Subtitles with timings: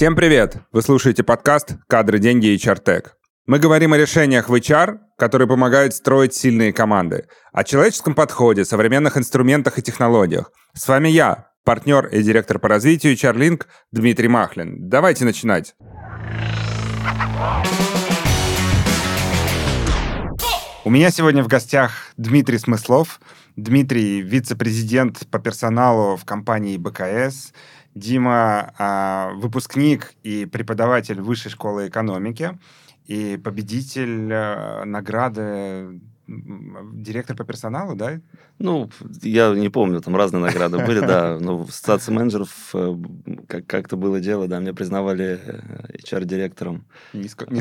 [0.00, 0.56] Всем привет!
[0.72, 3.18] Вы слушаете подкаст «Кадры, деньги и чартек».
[3.44, 9.18] Мы говорим о решениях в HR, которые помогают строить сильные команды, о человеческом подходе, современных
[9.18, 10.52] инструментах и технологиях.
[10.72, 13.62] С вами я, партнер и директор по развитию HR
[13.92, 14.88] Дмитрий Махлин.
[14.88, 15.74] Давайте начинать.
[20.82, 23.20] У меня сегодня в гостях Дмитрий Смыслов.
[23.56, 27.52] Дмитрий– вице-президент по персоналу в компании БКС.
[28.00, 32.58] Дима а, выпускник и преподаватель Высшей школы экономики
[33.06, 38.20] и победитель а, награды директор по персоналу, да?
[38.58, 38.88] Ну,
[39.22, 41.38] я не помню, там разные награды были, да.
[41.40, 42.96] Но в ассоциации менеджеров э,
[43.66, 45.40] как-то было дело, да, меня признавали
[46.04, 46.84] HR-директором.
[47.12, 47.60] Не, не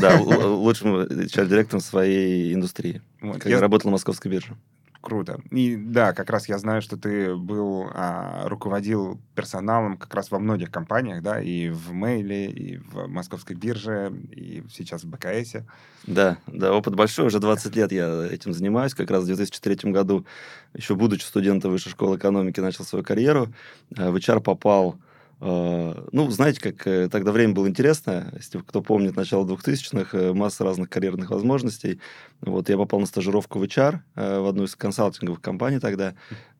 [0.00, 3.00] Да, лучшим HR-директором своей индустрии.
[3.20, 4.56] Когда я работал на московской бирже.
[5.04, 5.38] Круто.
[5.50, 10.38] И да, как раз я знаю, что ты был, а, руководил персоналом как раз во
[10.38, 15.66] многих компаниях, да, и в Мейле, и в Московской бирже, и сейчас в БКСе.
[16.06, 18.94] Да, да, опыт большой, уже 20 лет я этим занимаюсь.
[18.94, 20.24] Как раз в 2003 году,
[20.72, 23.52] еще будучи студентом Высшей школы экономики, начал свою карьеру.
[23.98, 24.96] А, в HR попал
[25.40, 28.32] ну, знаете, как э, тогда время было интересно.
[28.36, 32.00] Если кто помнит, начало 2000-х, э, масса разных карьерных возможностей.
[32.40, 36.14] Вот я попал на стажировку в HR, э, в одну из консалтинговых компаний тогда.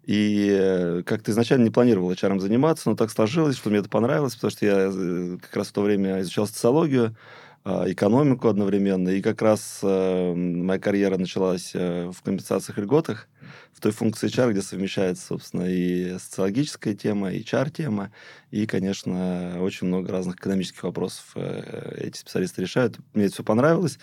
[0.05, 4.51] И как-то изначально не планировал HR заниматься, но так сложилось, что мне это понравилось, потому
[4.51, 7.17] что я как раз в то время изучал социологию, а,
[7.65, 9.09] экономику одновременно.
[9.09, 13.29] И как раз моя карьера началась в компенсациях и льготах
[13.73, 18.13] в той функции HR, где совмещается, собственно, и социологическая тема, и HR-тема,
[18.51, 22.99] и, конечно, очень много разных экономических вопросов э, эти специалисты решают.
[23.13, 23.99] Мне это все понравилось,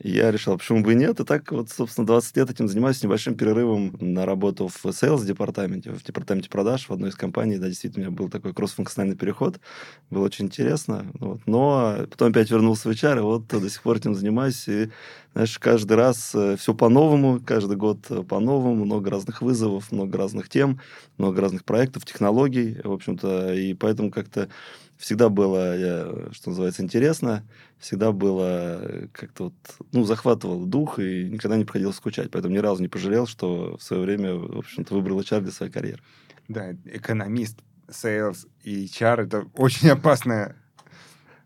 [0.00, 1.20] я решил, почему бы и нет.
[1.20, 5.92] И так вот, собственно, 20 лет этим занимаюсь, с небольшим перерывом на работу в sales-департаменте,
[5.92, 7.58] в департаменте продаж в одной из компаний.
[7.58, 9.60] Да, действительно, у меня был такой кросс-функциональный переход.
[10.10, 11.06] Было очень интересно.
[11.14, 11.40] Вот.
[11.46, 14.66] Но потом опять вернулся в HR, и вот до сих пор этим занимаюсь.
[14.68, 14.90] И,
[15.32, 20.80] знаешь, каждый раз э, все по-новому, каждый год по-новому, много разных вызовов, много разных тем,
[21.18, 24.48] много разных проектов, технологий, в общем-то, и поэтому как-то
[25.04, 27.46] всегда было, что называется, интересно,
[27.78, 29.54] всегда было как-то вот,
[29.92, 32.30] ну, захватывал дух и никогда не приходилось скучать.
[32.30, 35.70] Поэтому ни разу не пожалел, что в свое время, в общем-то, выбрал HR для своей
[35.70, 36.00] карьеры.
[36.48, 37.58] Да, экономист,
[37.90, 40.56] sales и HR— это очень опасная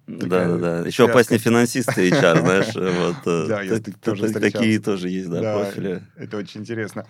[0.08, 0.86] да, да, да.
[0.86, 2.74] Еще опаснее финансисты HR, знаешь.
[2.74, 6.02] Вот, э, да, я тоже Такие тоже есть, да, профили.
[6.16, 7.06] Это очень интересно.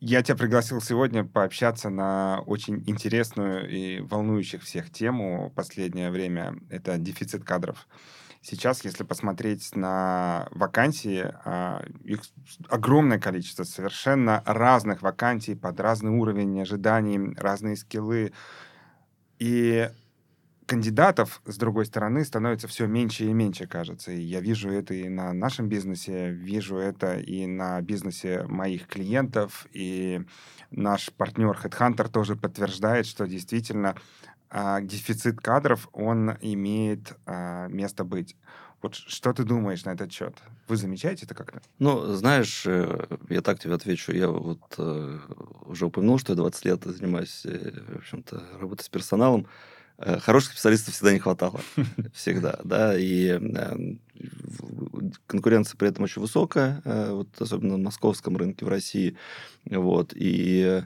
[0.00, 6.56] Я тебя пригласил сегодня пообщаться на очень интересную и волнующих всех тему последнее время.
[6.68, 7.86] Это дефицит кадров.
[8.44, 12.22] Сейчас, если посмотреть на вакансии, а, их
[12.68, 18.32] огромное количество совершенно разных вакансий под разный уровень ожиданий, разные скиллы.
[19.38, 19.88] И
[20.66, 24.12] кандидатов, с другой стороны, становится все меньше и меньше, кажется.
[24.12, 29.66] И я вижу это и на нашем бизнесе, вижу это и на бизнесе моих клиентов,
[29.72, 30.22] и
[30.70, 33.96] наш партнер HeadHunter тоже подтверждает, что действительно
[34.50, 38.36] э, дефицит кадров, он имеет э, место быть.
[38.82, 40.34] Вот что ты думаешь на этот счет?
[40.66, 41.62] Вы замечаете это как-то?
[41.78, 44.12] Ну, знаешь, э, я так тебе отвечу.
[44.12, 45.18] Я вот э,
[45.66, 49.46] уже упомянул, что я 20 лет занимаюсь, э, в общем-то, работой с персоналом.
[50.04, 51.60] Э, хороших специалистов всегда не хватало.
[52.12, 53.76] Всегда, да, и э,
[55.26, 59.16] конкуренция при этом очень высокая, э, вот особенно на московском рынке в России,
[59.64, 60.82] вот, и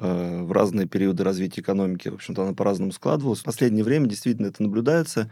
[0.00, 3.40] в разные периоды развития экономики, в общем-то, она по-разному складывалась.
[3.40, 5.28] В последнее время действительно это наблюдается,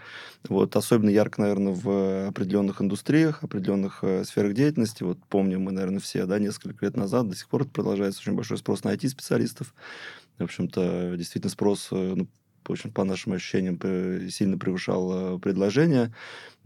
[0.48, 5.04] вот, особенно ярко, наверное, в определенных индустриях, определенных сферах деятельности.
[5.04, 8.58] Вот помним мы, наверное, все, да, несколько лет назад, до сих пор продолжается очень большой
[8.58, 9.72] спрос на IT-специалистов.
[10.36, 12.26] В общем-то, действительно спрос ну,
[12.68, 13.78] в общем, по нашим ощущениям,
[14.30, 16.12] сильно превышал предложение.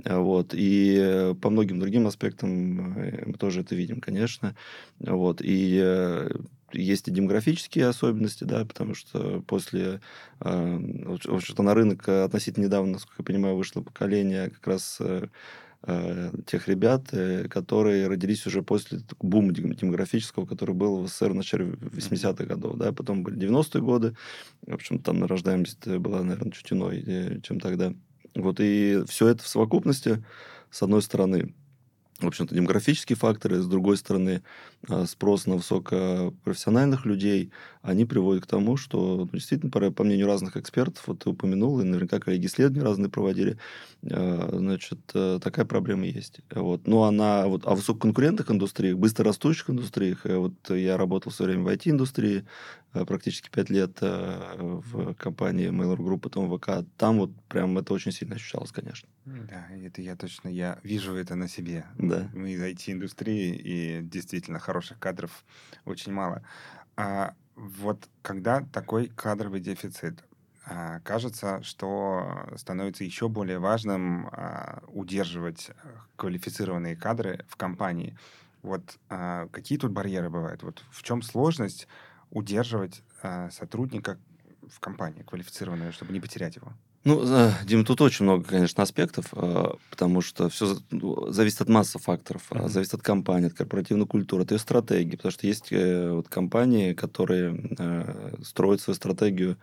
[0.05, 0.53] Вот.
[0.53, 4.55] И по многим другим аспектам э, мы тоже это видим, конечно.
[4.99, 5.41] Вот.
[5.43, 6.31] И э,
[6.73, 10.01] есть и демографические особенности, да, потому что после,
[10.41, 10.79] э,
[11.25, 15.01] в общем-то, на рынок относительно недавно, насколько я понимаю, вышло поколение как раз
[15.83, 21.35] э, тех ребят, э, которые родились уже после бума демографического, который был в СССР в
[21.35, 22.77] начале 80-х годов.
[22.77, 22.93] Да?
[22.93, 24.17] Потом были 90-е годы.
[24.67, 27.95] В общем, там рождаемость была, наверное, чуть иной, чем тогда.
[28.35, 30.25] Вот, и все это в совокупности,
[30.71, 31.53] с одной стороны,
[32.21, 34.43] в общем-то, демографические факторы, с другой стороны,
[34.89, 37.51] а, спрос на высокопрофессиональных людей,
[37.83, 41.85] они приводят к тому, что ну, действительно, по, мнению разных экспертов, вот ты упомянул, и
[41.85, 43.59] наверняка коллеги исследования разные проводили,
[44.11, 46.41] а, значит, э, такая проблема есть.
[46.51, 46.87] Вот.
[46.87, 51.69] Ну, она, вот, о высококонкурентных индустриях, быстрорастущих индустриях, э, вот я работал все время в
[51.69, 52.45] IT-индустрии,
[52.93, 58.13] э, практически пять лет в компании Mail.ru Group, потом ВК, там вот прям это очень
[58.13, 59.09] сильно ощущалось, конечно.
[59.25, 61.85] Да, это я точно, я вижу это на себе.
[62.11, 62.41] Да.
[62.49, 65.45] Из IT-индустрии, и действительно хороших кадров
[65.85, 66.43] очень мало.
[66.97, 70.25] А вот когда такой кадровый дефицит,
[70.67, 75.71] а, кажется, что становится еще более важным а, удерживать
[76.17, 78.17] квалифицированные кадры в компании.
[78.63, 80.63] Вот а, какие тут барьеры бывают?
[80.63, 81.89] Вот в чем сложность
[82.31, 83.03] удерживать
[83.51, 84.19] сотрудника
[84.69, 86.73] в компании квалифицированного, чтобы не потерять его?
[87.03, 87.25] Ну,
[87.65, 92.43] Дим, тут очень много, конечно, аспектов, а, потому что все ну, зависит от массы факторов,
[92.51, 92.69] mm-hmm.
[92.69, 96.93] зависит от компании, от корпоративной культуры, от ее стратегии, потому что есть э, вот компании,
[96.93, 99.57] которые э, строят свою стратегию,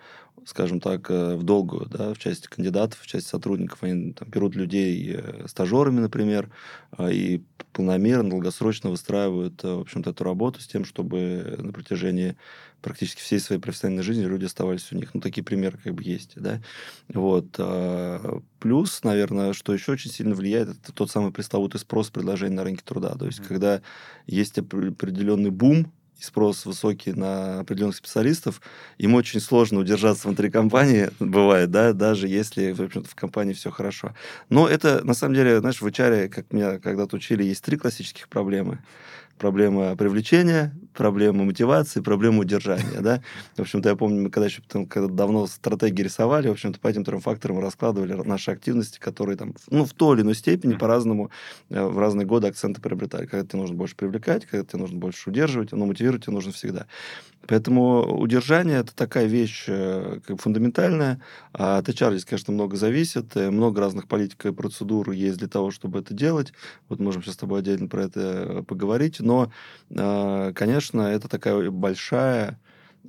[0.46, 4.56] скажем так, э, в долгую, да, в части кандидатов, в части сотрудников, они там, берут
[4.56, 6.50] людей стажерами, например,
[7.00, 12.36] и полномерно, долгосрочно выстраивают, в общем-то, эту работу с тем, чтобы на протяжении
[12.88, 15.14] практически всей своей профессиональной жизни люди оставались у них.
[15.14, 16.62] Ну, такие примеры как бы есть, да.
[17.10, 17.48] Вот.
[17.58, 22.64] А, плюс, наверное, что еще очень сильно влияет, это тот самый пресловутый спрос предложения на
[22.64, 23.16] рынке труда.
[23.16, 23.48] То есть, mm-hmm.
[23.48, 23.82] когда
[24.26, 28.62] есть определенный бум, и спрос высокий на определенных специалистов,
[28.98, 33.70] им очень сложно удержаться внутри компании, бывает, да, даже если, в общем-то, в компании все
[33.70, 34.16] хорошо.
[34.50, 38.30] Но это, на самом деле, знаешь, в HR, как меня когда-то учили, есть три классических
[38.30, 38.80] проблемы
[39.38, 43.22] проблема привлечения, проблема мотивации, проблема удержания, да.
[43.56, 47.04] В общем-то, я помню, мы когда еще когда давно стратегии рисовали, в общем-то, по этим
[47.04, 51.32] трем факторам раскладывали наши активности, которые там, ну, в той или иной степени по-разному
[51.70, 53.26] э, в разные годы акценты приобретали.
[53.26, 56.88] Когда тебе нужно больше привлекать, когда тебе нужно больше удерживать, но мотивировать тебе нужно всегда.
[57.48, 61.22] Поэтому удержание– это такая вещь э, как фундаментальная.
[61.54, 63.36] А от HR здесь, конечно, много зависит.
[63.36, 66.54] Много разных политик и процедур есть для того, чтобы это делать.
[66.90, 69.20] Вот можем сейчас с тобой отдельно про это поговорить.
[69.20, 69.52] Но,
[69.90, 72.60] э, конечно, это такая большая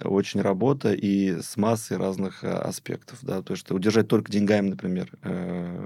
[0.05, 3.19] очень работа и с массой разных э, аспектов.
[3.23, 3.43] Да?
[3.43, 5.11] То есть удержать только деньгами, например,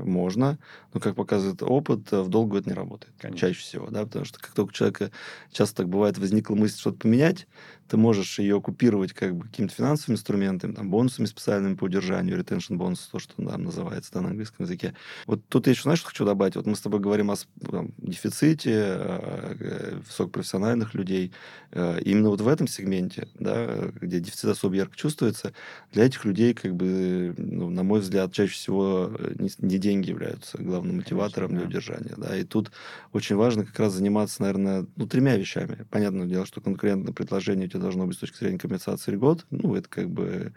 [0.05, 0.59] можно,
[0.93, 3.15] но, как показывает опыт, в долгу это не работает.
[3.19, 3.49] Конечно.
[3.49, 3.89] Чаще всего.
[3.89, 4.05] Да?
[4.05, 5.11] Потому что как только у человека
[5.51, 7.47] часто так бывает, возникла мысль что-то поменять,
[7.89, 12.77] ты можешь ее купировать как бы какими-то финансовыми инструментами, там, бонусами специальными по удержанию, retention
[12.77, 14.95] бонус, то, что там называется да, на английском языке.
[15.27, 16.57] Вот тут я еще, знаешь, что хочу добавить?
[16.57, 17.37] Вот мы с тобой говорим о
[17.71, 21.33] там, дефиците э, высокопрофессиональных людей.
[21.73, 25.53] Именно вот в этом сегменте, да, где дефицит особо ярко чувствуется,
[25.93, 30.11] для этих людей, как бы, ну, на мой взгляд, чаще всего э, не, не деньги
[30.11, 32.15] являются главным мотиватором Конечно, для удержания.
[32.17, 32.37] Да.
[32.37, 32.73] И тут
[33.13, 35.87] очень важно как раз заниматься, наверное, ну, тремя вещами.
[35.91, 39.47] Понятное дело, что конкурентное предложение тебя должно быть с точки зрения компенсации льгот.
[39.51, 40.53] Ну, это как бы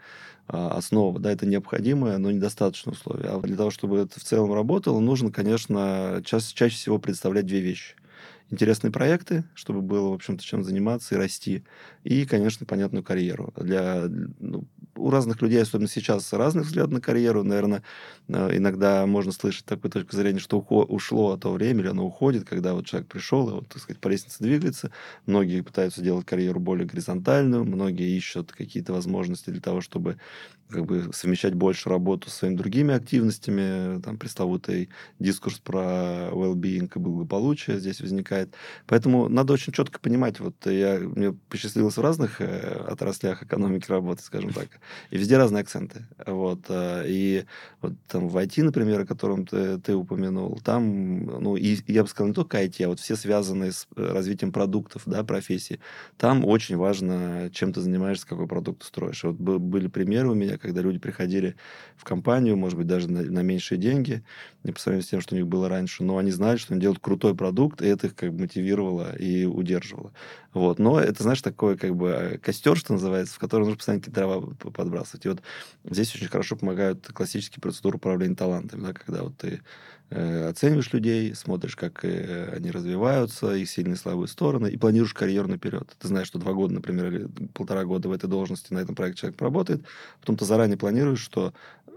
[0.48, 3.30] а, основа, да, это необходимое, но недостаточное условие.
[3.30, 7.60] А для того, чтобы это в целом работало, нужно, конечно, чаще, чаще всего представлять две
[7.60, 7.94] вещи–
[8.50, 11.64] интересные проекты, чтобы было, в общем-то, чем заниматься и расти.
[12.04, 13.52] И, конечно, понятную карьеру.
[13.56, 14.04] Для,
[14.38, 17.42] ну, у разных людей, особенно сейчас, разных взглядов на карьеру.
[17.42, 17.82] Наверное,
[18.28, 22.74] э, иногда можно слышать такую точку зрения, что ушло то время, или оно уходит, когда
[22.74, 24.90] вот человек пришел и, вот, так сказать, по лестнице двигается.
[25.26, 30.18] Многие пытаются делать карьеру более горизонтальную, многие ищут какие-то возможности для того, чтобы
[30.68, 36.98] как бы совмещать больше работу с своими другими активностями, там пресловутый дискурс про well-being и
[36.98, 38.54] благополучие здесь возникает.
[38.86, 44.24] Поэтому надо очень четко понимать, вот я, мне посчастливилось в разных э, отраслях экономики работать,
[44.24, 44.68] скажем так,
[45.10, 46.06] и везде разные акценты.
[46.26, 47.44] Вот, э, и
[47.80, 52.08] вот там в IT, например, о котором ты, ты упомянул, там, ну, и я бы
[52.08, 55.80] сказал, не только IT, а вот все связанные с э, развитием продуктов, да, профессии,
[56.16, 59.22] там очень важно, чем ты занимаешься, какой продукт строишь.
[59.24, 61.56] Вот были примеры у меня, когда люди приходили
[61.96, 64.22] в компанию, может быть, даже на, на меньшие деньги,
[64.64, 66.80] не по сравнению с тем, что у них было раньше, но они знали, что они
[66.80, 70.12] делают крутой продукт, и это их как бы мотивировало и удерживало.
[70.56, 70.78] Вот.
[70.78, 74.20] Но это, знаешь, такой как бы э, костер, что называется, в который нужно постоянно какие-то
[74.22, 75.26] дрова подбрасывать.
[75.26, 75.42] И вот
[75.84, 79.60] здесь очень хорошо помогают классические процедуры управления талантами, да, когда вот ты
[80.08, 85.12] э, оцениваешь людей, смотришь, как э, они развиваются, их сильные и слабые стороны, и планируешь
[85.12, 85.94] карьеру наперед.
[85.98, 89.20] Ты знаешь, что два года, например, или полтора года в этой должности на этом проекте
[89.20, 89.84] человек поработает,
[90.20, 91.52] потом ты заранее планируешь, что,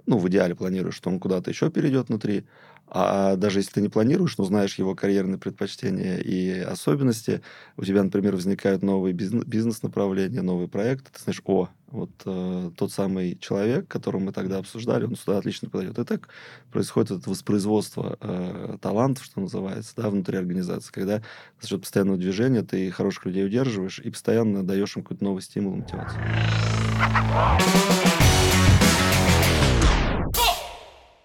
[0.06, 2.46] ну, в идеале планируешь, что он куда-то еще перейдет внутри,
[2.91, 7.41] а даже если ты не планируешь, но знаешь его карьерные предпочтения и особенности,
[7.77, 13.38] у тебя, например, возникают новые бизнес-направления, новые проекты, ты знаешь, о, вот э, тот самый
[13.38, 16.00] человек, которого мы тогда обсуждали, он сюда отлично подойдет.
[16.00, 16.29] И так
[16.72, 21.22] происходит это воспроизводство э, талантов, что называется, да, внутри организации, когда
[21.62, 25.75] за счет постоянного движения ты хороших людей удерживаешь и постоянно даешь им какой-то новый стимул,
[25.75, 26.22] мотивацию.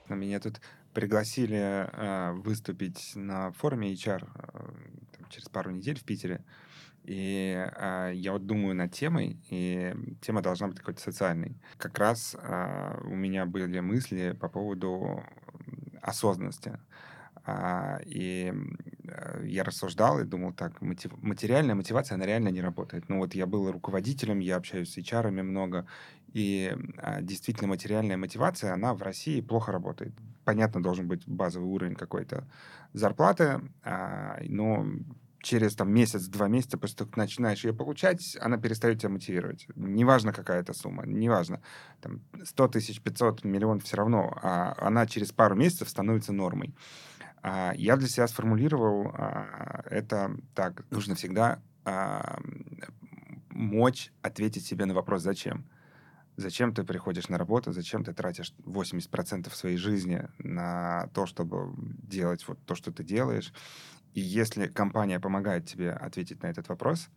[0.09, 0.61] Меня тут
[0.95, 6.45] пригласили э, выступить на форуме HR э, через пару недель в Питере.
[7.05, 11.57] И э, я вот думаю над темой, и тема должна быть какой-то социальной.
[11.77, 15.23] Как раз э, у меня были мысли по поводу
[16.01, 16.79] осознанности.
[17.47, 18.55] А, и
[19.07, 23.11] э, я рассуждал и думал так, мотив, материальная мотивация, она реально не работает.
[23.11, 25.87] Ну вот я был руководителем, я общаюсь с HR много,
[26.33, 26.75] и
[27.21, 30.15] действительно материальная мотивация, она в России плохо работает.
[30.45, 32.47] Понятно, должен быть базовый уровень какой-то
[32.93, 34.87] зарплаты, а, но
[35.45, 39.67] через там месяц-два месяца, после того, как начинаешь ее получать, она перестает тебя мотивировать.
[39.77, 41.61] Неважно, какая это сумма, неважно.
[42.01, 44.37] Там 100 тысяч, 500, миллион, все равно.
[44.43, 46.75] А она через пару месяцев становится нормой.
[47.43, 50.85] А я для себя сформулировал а, это так.
[50.91, 52.41] Нужно всегда а,
[53.51, 55.67] мочь ответить себе на вопрос «Зачем?».
[56.37, 61.73] Зачем ты приходишь на работу, зачем ты тратишь 80% своей жизни на то, чтобы
[62.03, 63.53] делать вот то, что ты делаешь.
[64.15, 67.09] И если компания помогает тебе ответить на этот вопрос,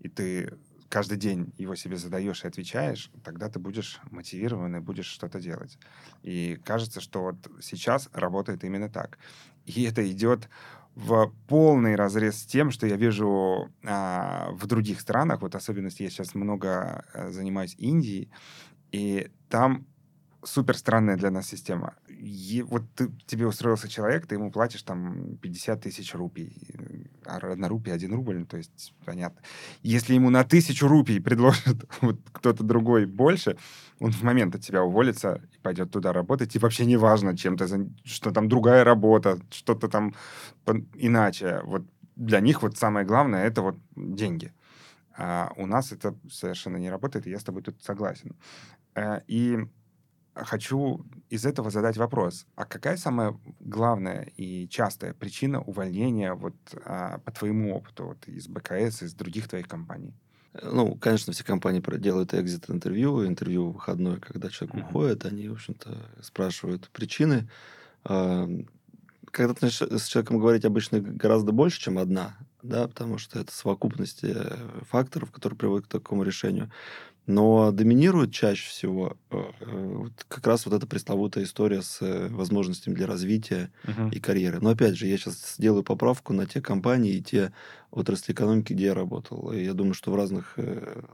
[0.00, 0.58] и ты
[0.88, 5.78] каждый день его себе задаешь и отвечаешь, тогда ты будешь мотивирован и будешь что-то делать.
[6.22, 9.18] И кажется, что вот сейчас работает именно так.
[9.66, 10.48] И это идет
[10.98, 16.10] в полный разрез с тем, что я вижу а, в других странах, вот особенности я
[16.10, 18.32] сейчас много а, занимаюсь Индией,
[18.90, 19.86] и там
[20.44, 21.94] супер странная для нас система.
[22.08, 27.10] И вот ты, тебе устроился человек, ты ему платишь там 50 тысяч рупий.
[27.24, 29.40] А одна рупия, один рубль, ну, то есть понятно.
[29.82, 33.56] Если ему на тысячу рупий предложит вот кто-то другой больше,
[34.00, 36.54] он в момент от тебя уволится и пойдет туда работать.
[36.54, 37.66] И вообще не важно, чем ты,
[38.04, 40.14] что там другая работа, что-то там
[40.94, 41.60] иначе.
[41.64, 41.82] Вот
[42.16, 44.52] для них вот самое главное— это вот деньги.
[45.16, 48.36] А у нас это совершенно не работает, и я с тобой тут согласен.
[48.94, 49.66] Э, и
[50.44, 52.46] хочу из этого задать вопрос.
[52.54, 56.54] А какая самая главная и частая причина увольнения вот,
[56.84, 60.14] а, по твоему опыту вот, из БКС, из других твоих компаний?
[60.62, 64.88] Ну, конечно, все компании делают экзит-интервью, интервью выходное, когда человек mm-hmm.
[64.88, 67.48] уходит, они, в общем-то, спрашивают причины.
[68.02, 74.24] Когда ты с человеком говорить обычно гораздо больше, чем одна, да, потому что это совокупность
[74.24, 74.56] э,
[74.88, 76.70] факторов, которые приводят к такому решению.
[77.28, 82.28] Но доминирует чаще всего э, э, вот как раз вот эта пресловутая история с э,
[82.30, 84.10] возможностями для развития uh-huh.
[84.14, 84.60] и карьеры.
[84.62, 87.52] Но опять же, я сейчас сделаю поправку на те компании и те
[87.90, 89.52] отрасли экономики, где я работал.
[89.52, 90.58] И я думаю, что в разных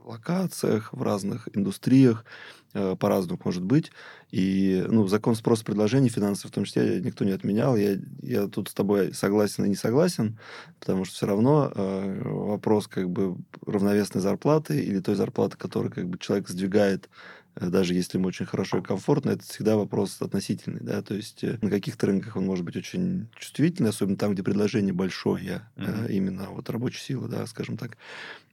[0.03, 2.25] локациях, в разных индустриях
[2.73, 3.91] по-разному может быть.
[4.31, 7.77] И ну, закон спроса предложений финансов в том числе никто не отменял.
[7.77, 10.37] Я, я тут с тобой согласен и не согласен,
[10.81, 16.04] потому что все равно э, вопрос как бы равновесной зарплаты или той зарплаты, которую как
[16.07, 17.09] бы человек сдвигает
[17.55, 21.43] Э, даже если ему очень хорошо и комфортно, это всегда вопрос относительный, да, то есть
[21.43, 26.11] э, на каких-то рынках он может быть очень чувствительный, особенно там, где предложение большое, mm-hmm.
[26.11, 27.97] именно вот рабочей силы, да, скажем так,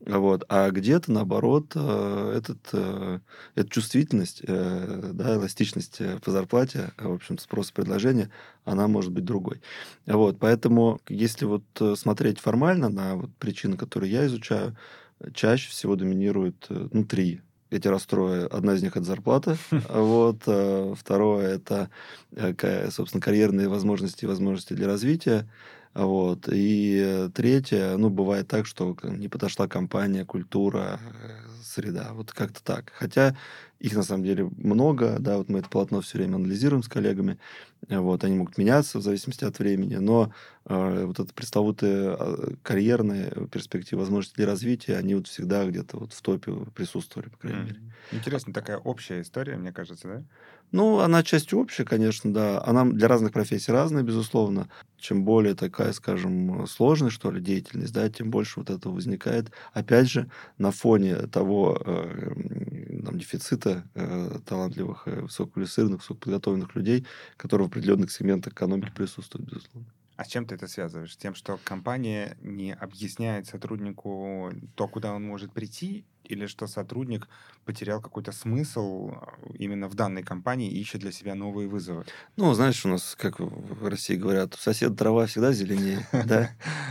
[0.05, 2.59] вот, а где-то, наоборот, этот,
[3.55, 8.29] эта чувствительность, да, эластичность по зарплате, в общем спрос предложения,
[8.65, 9.63] она может быть другой.
[10.07, 11.63] Вот, поэтому, если вот
[11.97, 14.77] смотреть формально на вот причины, которые я изучаю,
[15.35, 18.55] чаще всего доминируют, ну, три я тебя расстрою.
[18.55, 19.57] Одна из них это зарплата,
[19.89, 21.89] вот, а второе это,
[22.37, 25.49] э, собственно, карьерные возможности и возможности для развития,
[25.95, 26.49] вот.
[26.51, 32.11] И третье, ну, бывает так, что не подошла компания, культура, э, среда.
[32.13, 32.93] Вот как-то так.
[32.95, 33.37] Хотя
[33.79, 37.39] их на самом деле много, да, вот мы это полотно все время анализируем с коллегами.
[37.89, 40.33] Вот, они могут меняться в зависимости от времени, но
[40.67, 46.13] э, вот эта пресловутая э, карьерная перспектива, возможности для развития, они вот всегда где-то вот
[46.13, 47.65] в топе присутствовали, по крайней mm.
[47.65, 47.81] мере.
[48.13, 50.23] Интересно, такая общая история, мне кажется, да?
[50.73, 52.63] Ну, она часть общая, конечно, да.
[52.65, 54.71] Она для разных профессий разная, безусловно.
[54.97, 59.51] Чем более такая, скажем, сложная, что ли, деятельность, да, тем больше вот этого возникает.
[59.75, 61.52] Опять же, на фоне того
[61.85, 67.07] э, там, дефицита э, талантливых, э, высококвалифицированных, высокоподготовленных людей,
[67.37, 69.93] которые в определенных сегментах экономики присутствуют, безусловно.
[70.17, 71.17] А с чем ты это связываешь?
[71.17, 77.29] Тем, что компания не объясняет сотруднику то, куда он может прийти, или что сотрудник
[77.65, 79.17] потерял какой-то смысл э,
[79.59, 82.05] именно в данной компании и ищет для себя новые вызовы?
[82.37, 86.51] Ну, знаешь, у нас, как в России говорят, у соседа трава всегда зеленее, да?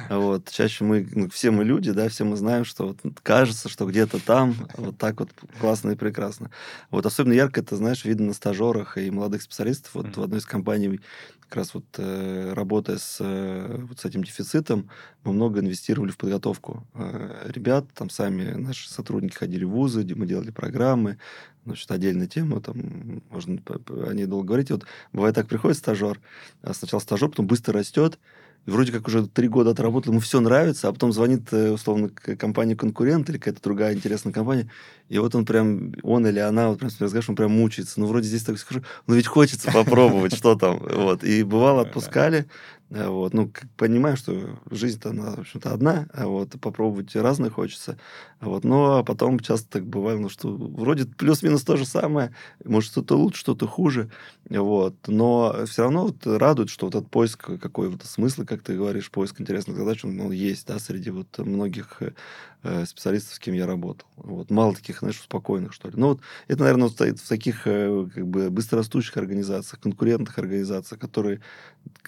[0.09, 0.49] Вот.
[0.49, 4.55] Чаще мы, ну, все мы люди, да, все мы знаем, что кажется, что где-то там
[4.77, 5.29] вот так вот
[5.59, 6.51] классно и прекрасно.
[6.89, 9.95] Вот особенно ярко это, знаешь, видно на стажерах и молодых специалистов.
[9.95, 11.01] Вот в одной из компаний
[11.51, 14.89] как раз вот э, работая с, э, вот с этим дефицитом,
[15.25, 20.25] мы много инвестировали в подготовку э, ребят, там сами наши сотрудники ходили в вузы, мы
[20.25, 21.17] делали программы,
[21.65, 23.61] значит, отдельная тема, там можно
[24.07, 24.71] о ней долго говорить.
[24.71, 26.21] Вот бывает так, приходит стажер,
[26.61, 28.17] а сначала стажер, потом быстро растет,
[28.65, 33.29] вроде как уже три года отработал, ему все нравится, а потом звонит, э, условно, компания-конкурент
[33.29, 34.69] или какая-то другая интересная компания,
[35.09, 37.99] и вот он прям, он или она, вот прям с разговариваешь, он прям мучается.
[37.99, 40.79] Ну, вроде здесь так скажу, ну, ведь хочется попробовать, что там.
[40.79, 41.23] Вот.
[41.23, 42.45] И бывало, отпускали,
[42.91, 47.97] вот, ну, понимаю, что жизнь-то, она, в общем-то, одна, а вот, попробовать разное хочется.
[48.41, 53.17] Вот, но потом часто так бывало, ну, что вроде плюс-минус то же самое, может, что-то
[53.17, 54.11] лучше, что-то хуже,
[54.49, 59.09] вот, но все равно вот радует, что вот этот поиск какой-то смысла, как ты говоришь,
[59.09, 62.11] поиск интересных задач, он, он есть, да, среди вот многих э,
[62.85, 64.07] специалистов, с кем я работал.
[64.17, 65.95] Вот, мало таких, знаешь, спокойных, что ли.
[65.97, 71.41] Ну, вот это, наверное, стоит в таких э, как бы быстрорастущих организациях, конкурентных организациях, которые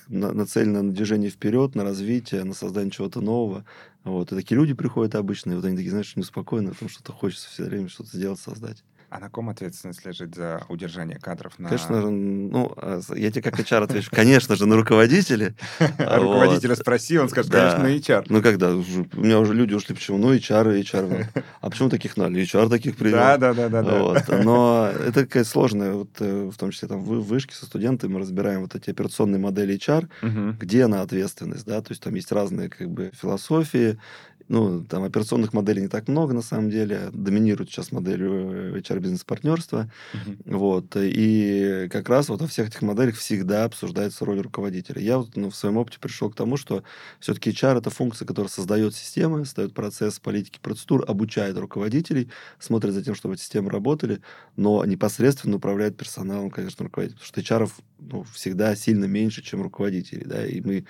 [0.07, 3.65] на, нацелены на движение вперед, на развитие, на создание чего-то нового.
[4.03, 4.31] Вот.
[4.31, 7.63] И такие люди приходят обычно, и вот они такие, знаешь, неспокойны, потому что хочется все
[7.63, 8.83] время что-то сделать, создать.
[9.13, 11.59] А на ком ответственность лежит за удержание кадров?
[11.59, 11.69] На...
[11.69, 15.53] Конечно, ну, а, я тебе как HR отвечу, конечно же, на руководителе.
[15.99, 18.25] А руководителя спроси, он скажет, конечно, на HR.
[18.29, 18.73] Ну, когда?
[18.73, 18.81] У
[19.21, 20.17] меня уже люди ушли, почему?
[20.17, 21.27] Ну, HR, HR.
[21.61, 22.39] А почему таких надо?
[22.39, 23.17] HR таких привел.
[23.17, 24.41] Да, да, да, да.
[24.43, 28.19] Но это такая сложная, вот, э, в том числе там в вышке со студентами мы
[28.19, 32.69] разбираем вот эти операционные модели HR, где она ответственность, да, то есть там есть разные
[32.69, 33.99] как бы философии,
[34.47, 37.09] ну, там операционных моделей не так много, на самом деле.
[37.13, 39.89] Доминирует сейчас модель э, HR-бизнес-партнерства.
[40.13, 40.57] Uh-huh.
[40.57, 40.95] Вот.
[40.95, 45.01] И как раз вот во всех этих моделях всегда обсуждается роль руководителя.
[45.01, 46.83] Я вот ну, в своем опыте пришел к тому, что
[47.19, 53.03] все-таки HR— это функция, которая создает системы, создает процесс политики, процедур, обучает руководителей, смотрит за
[53.03, 54.21] тем, чтобы эти системы работали,
[54.55, 57.17] но непосредственно управляет персоналом, конечно, руководитель.
[57.19, 60.25] Потому что HR ну, всегда сильно меньше, чем руководителей.
[60.25, 60.45] Да?
[60.45, 60.85] И мы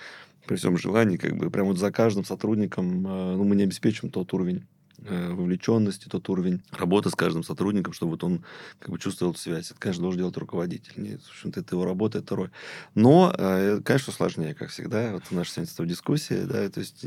[0.46, 4.10] при всем желании, как бы прям вот за каждым сотрудником, э, ну, мы не обеспечим
[4.10, 4.66] тот уровень
[4.98, 8.44] э, вовлеченности, тот уровень работы с каждым сотрудником, чтобы вот он
[8.78, 9.70] как бы чувствовал связь.
[9.70, 10.92] Это, конечно, должен делать руководитель.
[10.96, 12.50] Нет, в общем-то, это его работа, это роль.
[12.94, 15.12] Но, э, конечно, сложнее, как всегда.
[15.12, 17.04] Вот наша сегодня дискуссия, да, то есть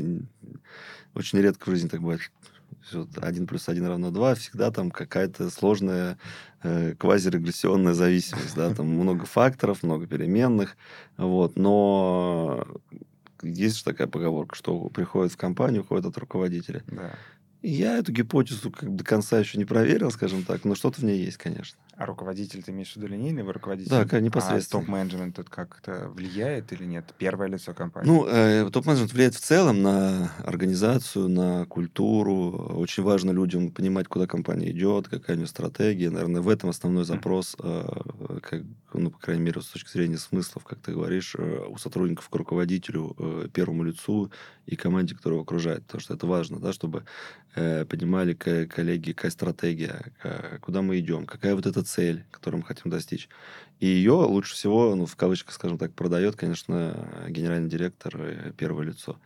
[1.14, 2.20] очень редко в жизни так бывает.
[3.16, 6.18] Один плюс один равно два, всегда там какая-то сложная
[6.62, 10.76] э, квазирегрессионная зависимость, да, там много факторов, много переменных,
[11.16, 12.66] вот, но
[13.42, 16.82] есть же такая поговорка, что приходит в компанию, уходит от руководителя.
[16.86, 17.14] Да.
[17.62, 21.04] Я эту гипотезу как бы до конца еще не проверил, скажем так, но что-то в
[21.04, 21.78] ней есть, конечно.
[21.96, 23.90] А руководитель, ты имеешь в виду линейный руководитель?
[23.90, 24.82] Да, как непосредственно.
[24.82, 27.12] А топ-менеджмент тут как-то влияет или нет?
[27.18, 28.08] Первое лицо компании?
[28.08, 32.76] Ну, э, топ-менеджмент влияет в целом на организацию, на культуру.
[32.76, 36.10] Очень важно людям понимать, куда компания идет, какая у нее стратегия.
[36.10, 37.88] Наверное, в этом основной запрос, э,
[38.42, 38.62] как,
[38.94, 42.34] ну, по крайней мере, с точки зрения смыслов, как ты говоришь, э, у сотрудников к
[42.36, 44.30] руководителю, э, первому лицу
[44.66, 45.84] и команде, которая его окружает.
[45.86, 47.02] Потому что это важно, да, чтобы
[47.88, 50.12] понимали коллеги, какая стратегия,
[50.60, 53.28] куда мы идем, какая вот эта цель, которую мы хотим достичь.
[53.80, 58.86] И ее лучше всего, ну, в кавычках, скажем так, продает, конечно, генеральный директор, э, первое
[58.86, 59.18] лицо.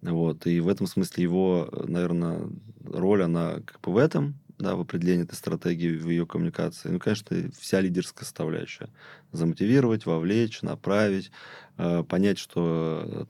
[0.00, 0.46] Вот.
[0.46, 2.48] И в этом смысле его, наверное,
[2.84, 6.88] роль, она как бы в этом, да, в определении этой стратегии, в ее коммуникации.
[6.88, 8.88] Ну, конечно, вся лидерская составляющая.
[9.32, 11.30] Замотивировать, вовлечь, направить,
[11.76, 13.26] э, понять, что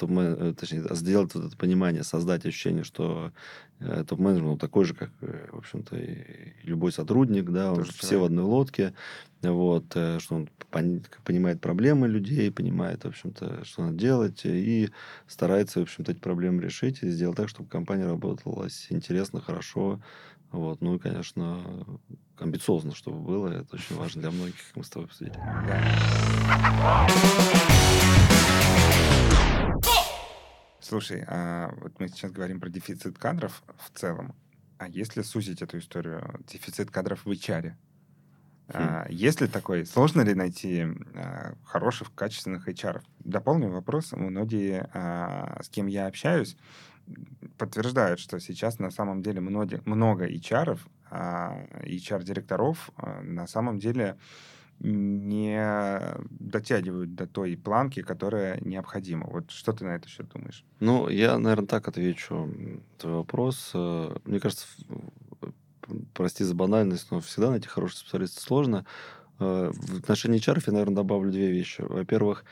[0.59, 3.38] точнее, сделать вот это понимание, создать ощущение, что э,
[3.81, 8.25] топ-менеджер он такой же, как, э, в общем-то, и любой сотрудник, да, он, все в
[8.25, 8.95] одной лодке,
[9.43, 10.49] вот, что он
[11.25, 14.91] понимает проблемы людей, понимает, в общем-то, что надо делать, и
[15.27, 20.01] старается, в общем-то, эти проблемы решить и сделать так, чтобы компания работала интересно, хорошо,
[20.51, 20.81] вот.
[20.81, 21.87] Ну и, конечно,
[22.38, 23.49] амбициозно, чтобы было.
[23.49, 25.35] Это очень важно для многих, как мы с тобой обсудили.
[30.88, 34.35] Слушай, а вот мы сейчас говорим про дефицит кадров в целом.
[34.79, 37.66] А если сузить эту историю, дефицит кадров в HR?
[37.66, 37.74] Хм.
[38.68, 39.85] А, есть ли такой?
[39.85, 43.03] Сложно ли найти а, хороших, качественных HR?
[43.18, 44.12] Дополню вопрос.
[44.12, 46.57] Многие, а, с кем я общаюсь,
[47.59, 50.79] подтверждают, что сейчас на самом деле много, много HR,
[51.11, 54.16] HR-директоров а, на самом деле
[54.81, 59.27] не дотягивают до той планки, которая необходима.
[59.27, 60.64] Вот что ты на это счет думаешь?
[60.81, 62.49] Ну, я, наверное, так отвечу
[62.99, 63.73] твой вопрос.
[63.75, 64.67] Э, мне кажется,
[66.14, 68.87] прости за банальность, но всегда найти хорошего специалиста сложно.
[69.41, 71.81] Э, в отношении HR я, наверное, добавлю две вещи.
[71.81, 72.45] Во-первых,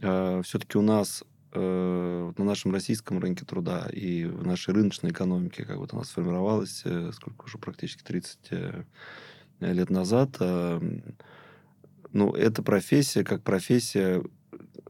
[0.00, 1.24] э, все-таки у нас
[1.56, 7.44] на нашем российском рынке труда и в нашей рыночной экономике, как вот она сформировалась, сколько
[7.44, 8.84] уже практически 30
[9.60, 10.36] лет назад,
[12.14, 14.22] ну, эта профессия, как профессия,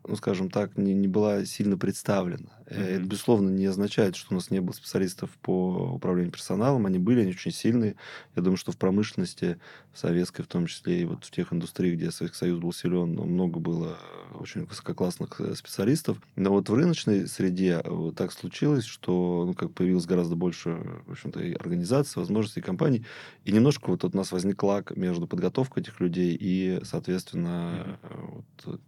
[0.07, 2.51] ну, скажем так, не, не была сильно представлена.
[2.75, 2.97] Mm-hmm.
[2.97, 6.87] Это, безусловно, не означает, что у нас не было специалистов по управлению персоналом.
[6.87, 7.97] Они были, они очень сильные.
[8.37, 9.59] Я думаю, что в промышленности,
[9.93, 13.11] в советской в том числе, и вот в тех индустриях, где Советский Союз был силен,
[13.13, 13.99] много было
[14.35, 16.19] очень высококлассных э, специалистов.
[16.37, 20.71] Но вот в рыночной среде э, вот так случилось, что ну, как появилось гораздо больше
[21.07, 23.05] в общем-то, и организаций, возможностей компаний.
[23.45, 28.41] И немножко вот у нас возник лак между подготовкой этих людей и, соответственно, mm-hmm.
[28.65, 28.81] вот,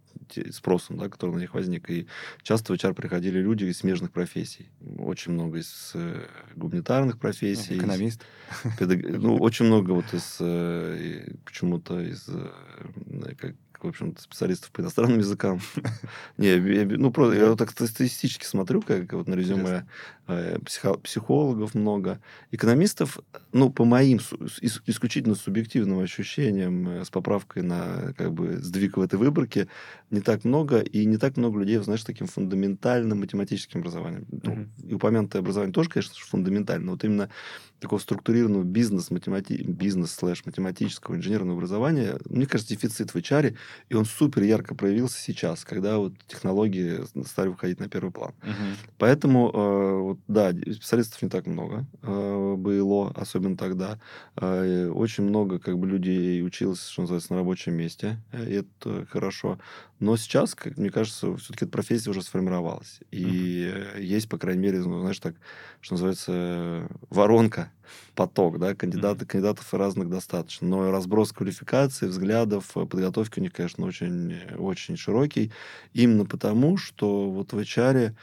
[0.51, 1.89] спросом, да, который на них возник.
[1.89, 2.07] И
[2.43, 4.69] часто в HR приходили люди из смежных профессий.
[4.97, 7.77] Очень много из э, гуманитарных профессий.
[7.77, 8.21] Экономист.
[8.63, 8.99] Из, педаг...
[9.03, 13.55] Ну, очень много вот из э, почему-то из э, как,
[13.87, 15.59] в общем-то, специалистов по иностранным языкам.
[16.37, 19.87] Не, ну, просто я вот так статистически смотрю, как вот на резюме
[20.27, 20.59] э,
[21.03, 22.19] психологов много.
[22.51, 23.19] Экономистов,
[23.51, 24.19] ну, по моим
[24.61, 29.67] исключительно субъективным ощущениям, э, с поправкой на, как бы, сдвиг в этой выборке,
[30.11, 34.25] не так много, и не так много людей, знаешь, таким фундаментальным математическим образованием.
[34.29, 37.29] Ну, и упомянутое образование тоже, конечно, фундаментально, вот именно
[37.79, 39.63] такого структурированного бизнес, математи...
[39.67, 43.55] бизнес слэш математического инженерного образования, мне кажется, дефицит в HR,
[43.89, 48.33] и он супер ярко проявился сейчас, когда вот технологии стали выходить на первый план.
[48.43, 48.93] Угу.
[48.97, 53.99] Поэтому, э, вот, да, специалистов не так много э, было, особенно тогда.
[54.35, 59.59] Э, очень много как бы людей училось, что называется, на рабочем месте, и это хорошо.
[59.99, 62.99] Но сейчас, как мне кажется, все-таки эта профессия уже сформировалась.
[63.09, 64.01] И uh-huh.
[64.01, 65.35] есть, по крайней мере, ну, знаешь, так,
[65.81, 67.71] что называется, воронка,
[68.13, 69.27] поток, да, кандидаты, uh-huh.
[69.27, 70.67] кандидатов разных достаточно.
[70.67, 75.51] Но разброс квалификаций, взглядов, подготовки у них, конечно, очень, очень широкий.
[75.93, 78.15] Именно потому, что вот в HR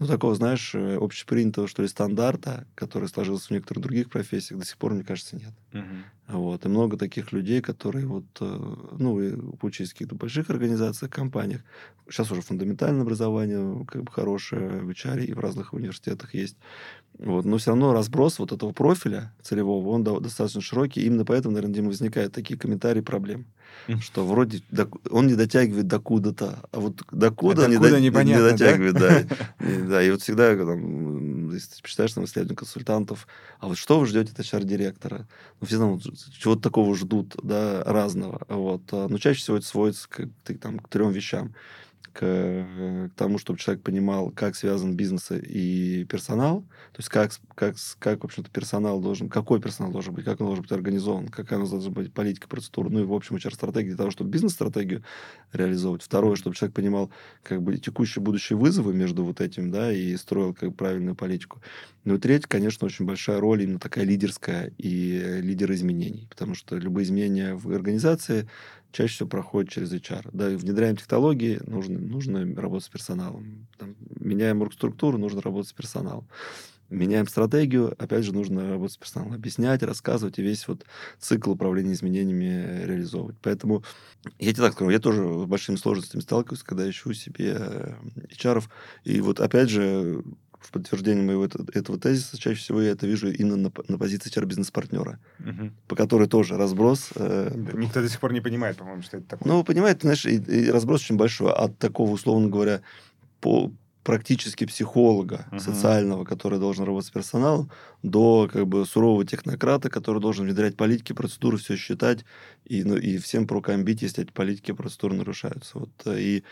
[0.00, 4.66] ну, такого, знаешь, э, общепринятого, что ли, стандарта, который сложился в некоторых других профессиях, до
[4.66, 5.52] сих пор, мне кажется, нет.
[5.70, 6.02] Uh-huh.
[6.28, 6.64] Вот.
[6.64, 11.62] И много таких людей, которые вот, э, ну, и учились в каких-то больших организациях, компаниях.
[12.08, 16.56] Сейчас уже фундаментальное образование как бы хорошее в HR и в разных университетах есть.
[17.18, 17.44] Вот.
[17.44, 21.02] Но все равно разброс вот этого профиля целевого, он достаточно широкий.
[21.02, 23.46] Именно поэтому, наверное, Дима, возникают такие комментарии проблем.
[24.00, 24.62] Что вроде
[25.10, 29.22] он не дотягивает до куда-то, а вот до куда, а не, до, не дотягивает, да?
[29.88, 30.02] да.
[30.02, 33.26] И вот всегда, там, если ты читаешь там исследования консультантов,
[33.60, 35.26] а вот что вы ждете от HR-директора?
[35.60, 38.42] Ну, все там чего-то такого ждут, да, разного.
[38.48, 38.82] Вот.
[38.92, 40.28] А, но чаще всего это сводится к,
[40.60, 41.54] там, к трем вещам
[42.12, 47.76] к, к тому, чтобы человек понимал, как связан бизнес и персонал, то есть как, как,
[47.98, 51.58] как в общем-то, персонал должен, какой персонал должен быть, как он должен быть организован, какая
[51.58, 55.02] у нас должна быть политика, процедура, ну и, в общем, HR-стратегия для того, чтобы бизнес-стратегию
[55.52, 56.02] реализовывать.
[56.02, 57.10] Второе, чтобы человек понимал,
[57.42, 61.60] как бы, текущие будущие вызовы между вот этим, да, и строил как правильную политику.
[62.04, 66.76] Ну и третье, конечно, очень большая роль именно такая лидерская и лидер изменений, потому что
[66.76, 68.48] любые изменения в организации
[68.92, 70.28] чаще всего проходит через HR.
[70.32, 73.66] Да, внедряем технологии, нужно, нужно работать с персоналом.
[73.78, 76.28] Там, меняем оргструктуру, нужно работать с персоналом.
[76.90, 80.84] Меняем стратегию, опять же, нужно работать с персоналом, объяснять, рассказывать и весь вот
[81.18, 83.36] цикл управления изменениями реализовывать.
[83.40, 83.82] Поэтому
[84.38, 87.96] я тебе так скажу, я тоже с большими сложностями сталкиваюсь, когда ищу себе
[88.30, 88.62] HR.
[89.04, 90.22] И вот опять же,
[90.62, 95.18] в подтверждение моего этого, тезиса чаще всего я это вижу именно на, на позиции HR-бизнес-партнера,
[95.38, 95.70] угу.
[95.88, 97.10] по которой тоже разброс.
[97.16, 99.52] Э, Никто до сих пор не понимает, по-моему, что это такое.
[99.52, 101.52] Ну, понимает, знаешь, и, и разброс очень большой.
[101.52, 102.82] От такого, условно говоря,
[103.40, 103.72] по
[104.02, 105.60] практически психолога uh-huh.
[105.60, 107.70] социального, который должен работать с персоналом,
[108.02, 112.24] до как бы сурового технократа, который должен внедрять политики, процедуры, все считать
[112.64, 115.78] и, ну, и всем по рукам бить, если эти политики, процедуры нарушаются.
[115.78, 116.44] Вот, э, и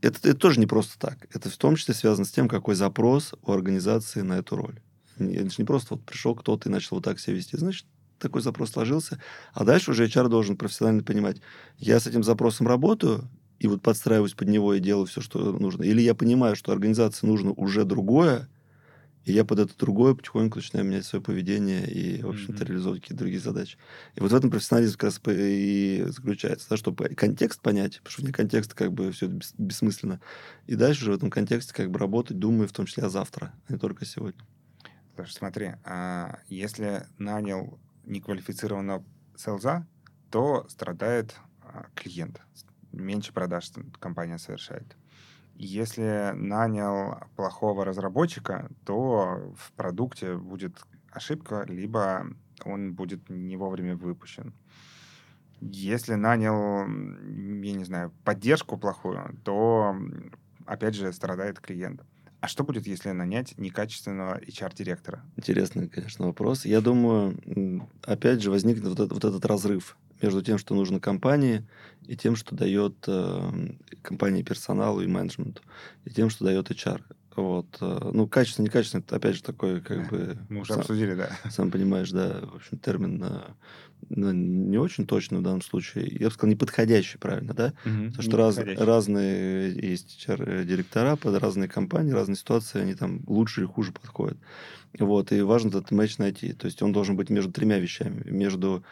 [0.00, 1.26] это, это тоже не просто так.
[1.34, 4.80] Это в том числе связано с тем, какой запрос у организации на эту роль.
[5.18, 7.56] Это же не просто вот пришел кто-то и начал вот так себя вести.
[7.56, 7.86] Значит,
[8.18, 9.20] такой запрос сложился.
[9.52, 11.40] А дальше уже HR должен профессионально понимать,
[11.78, 15.82] я с этим запросом работаю, и вот подстраиваюсь под него и делаю все, что нужно.
[15.82, 18.48] Или я понимаю, что организации нужно уже другое,
[19.24, 22.68] и я под это другое потихоньку начинаю менять свое поведение и, в общем-то, mm-hmm.
[22.68, 23.76] реализовывать какие-то другие задачи.
[24.14, 28.22] И вот в этом профессионализм как раз и заключается, да, чтобы контекст понять, потому что
[28.22, 30.20] вне контекста как бы все это бессмысленно.
[30.66, 33.52] И дальше уже в этом контексте как бы работать, думаю, в том числе о завтра,
[33.68, 34.40] а не только сегодня.
[35.16, 39.04] Слушай, смотри, а если нанял неквалифицированного
[39.36, 39.86] селза,
[40.30, 42.40] то страдает а, клиент.
[42.92, 44.96] Меньше продаж компания совершает.
[45.62, 50.80] Если нанял плохого разработчика, то в продукте будет
[51.12, 52.26] ошибка, либо
[52.64, 54.54] он будет не вовремя выпущен.
[55.60, 59.94] Если нанял, я не знаю, поддержку плохую, то,
[60.64, 62.04] опять же, страдает клиент.
[62.40, 65.22] А что будет, если нанять некачественного HR-директора?
[65.36, 66.64] Интересный, конечно, вопрос.
[66.64, 67.38] Я думаю,
[68.04, 71.66] опять же, возникнет вот этот, вот этот разрыв между тем, что нужно компании,
[72.06, 73.50] и тем, что дает э,
[74.02, 75.62] компании персоналу и менеджменту,
[76.04, 77.02] и тем, что дает HR.
[77.36, 77.78] Вот.
[77.80, 80.38] Э, ну, качественно, некачественно, это опять же такой, как бы...
[80.48, 81.30] Мы уже сам, обсудили, да.
[81.50, 83.24] Сам понимаешь, да, в общем, термин
[84.08, 86.08] ну, не очень точный в данном случае.
[86.18, 87.74] Я бы сказал, неподходящий, правильно, да?
[87.84, 93.60] Угу, Потому что раз, разные есть директора под разные компании, разные ситуации, они там лучше
[93.60, 94.38] или хуже подходят.
[94.98, 96.52] Вот, и важно этот матч найти.
[96.52, 98.22] То есть он должен быть между тремя вещами.
[98.28, 98.82] Между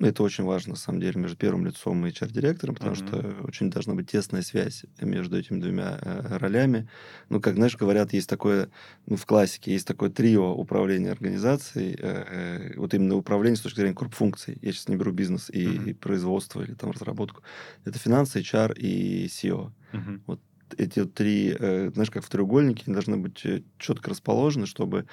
[0.00, 3.08] это очень важно, на самом деле, между первым лицом и HR-директором, потому mm-hmm.
[3.08, 6.88] что очень должна быть тесная связь между этими двумя э, ролями.
[7.28, 8.70] Ну, как, знаешь, говорят, есть такое,
[9.06, 13.80] ну, в классике есть такое трио управления организацией, э, э, вот именно управление с точки
[13.80, 14.58] зрения корпфункций.
[14.62, 15.90] Я сейчас не беру бизнес и, mm-hmm.
[15.90, 17.42] и производство или там разработку.
[17.84, 19.70] Это финансы, HR и SEO.
[19.92, 20.20] Mm-hmm.
[20.26, 20.40] Вот
[20.78, 25.06] эти три, э, знаешь, как в треугольнике, они должны быть э, четко расположены, чтобы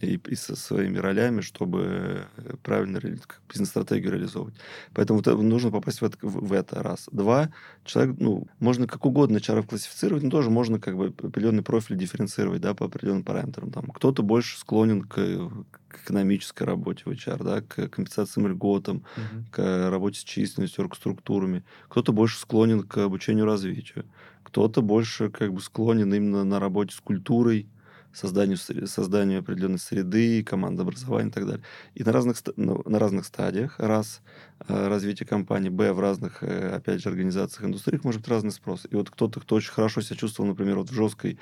[0.00, 3.00] и, и со своими ролями, чтобы э, правильно
[3.48, 4.54] бизнес-стратегию реализовывать.
[4.92, 7.08] Поэтому вот нужно попасть в это, в это раз.
[7.12, 7.50] Два,
[7.84, 12.60] человек, ну, можно как угодно HR классифицировать, но тоже можно как бы определенный профиль дифференцировать,
[12.60, 13.70] да, по определенным параметрам.
[13.70, 19.44] Там кто-то больше склонен к, к экономической работе в HR, да, к компенсациям льготам, угу.
[19.50, 21.64] к работе с численностью, структурами.
[21.88, 24.04] Кто-то больше склонен к обучению развитию
[24.44, 27.68] кто-то больше как бы склонен именно на работе с культурой,
[28.12, 31.64] созданию, созданию определенной среды, командообразования и так далее.
[31.94, 34.22] И на разных, на разных стадиях, раз,
[34.68, 38.86] э, развитие компании, б, в разных, э, опять же, организациях, индустриях может быть разный спрос.
[38.88, 41.38] И вот кто-то, кто очень хорошо себя чувствовал, например, вот в жесткой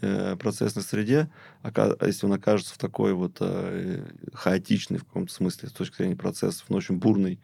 [0.00, 1.30] э, процессной среде,
[2.02, 3.40] если он окажется в такой вот
[4.32, 7.40] хаотичной в каком-то смысле с точки зрения процессов, но очень бурной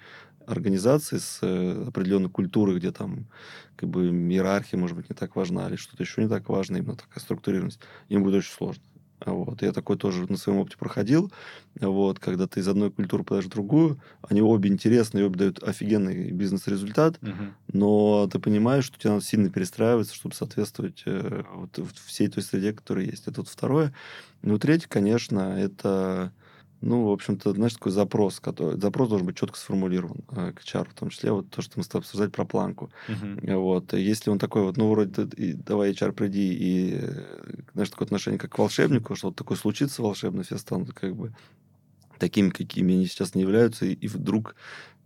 [0.50, 3.26] организации с э, определенной культурой, где там
[3.76, 6.96] как бы иерархия, может быть, не так важна, или что-то еще не так важно, именно
[6.96, 8.82] такая структурированность, им будет очень сложно.
[9.24, 9.62] Вот.
[9.62, 11.30] Я такой тоже на своем опыте проходил.
[11.78, 12.18] Вот.
[12.18, 17.18] Когда ты из одной культуры подаешь в другую, они обе интересные, обе дают офигенный бизнес-результат,
[17.22, 17.32] угу.
[17.72, 22.72] но ты понимаешь, что тебе надо сильно перестраиваться, чтобы соответствовать э, вот, всей той среде,
[22.72, 23.26] которая есть.
[23.26, 23.92] Это вот второе.
[24.42, 26.32] Ну, третье, конечно, это
[26.80, 30.88] ну, в общем-то, знаешь, такой запрос, который, запрос должен быть четко сформулирован э, к HR,
[30.88, 32.90] в том числе вот то, что мы с тобой обсуждали про планку.
[33.08, 33.56] Uh-huh.
[33.56, 33.92] Вот.
[33.92, 37.24] Если он такой вот, ну, вроде, и, давай, HR, приди, и, э,
[37.74, 41.34] знаешь, такое отношение как к волшебнику, что вот такое случится волшебно, все станут как бы
[42.18, 44.56] такими, какими они сейчас не являются, и, и вдруг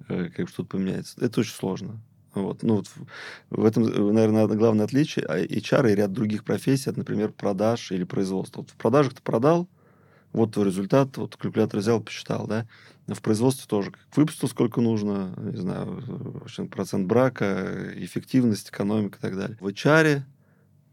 [0.09, 1.17] э, как бы что-то поменяется.
[1.21, 2.01] Это очень сложно.
[2.35, 2.63] Вот.
[2.63, 2.89] Ну, вот
[3.51, 5.25] в этом, наверное, главное отличие.
[5.27, 8.61] А HR и ряд других профессий, от, например, продаж или производства.
[8.61, 9.69] Вот в продажах ты продал,
[10.35, 12.67] вот твой результат, вот калькулятор взял, посчитал, да.
[13.07, 13.93] В производстве тоже.
[14.15, 16.03] Выпустил сколько нужно, не знаю,
[16.71, 19.57] процент брака, эффективность, экономика и так далее.
[19.61, 20.23] В HR,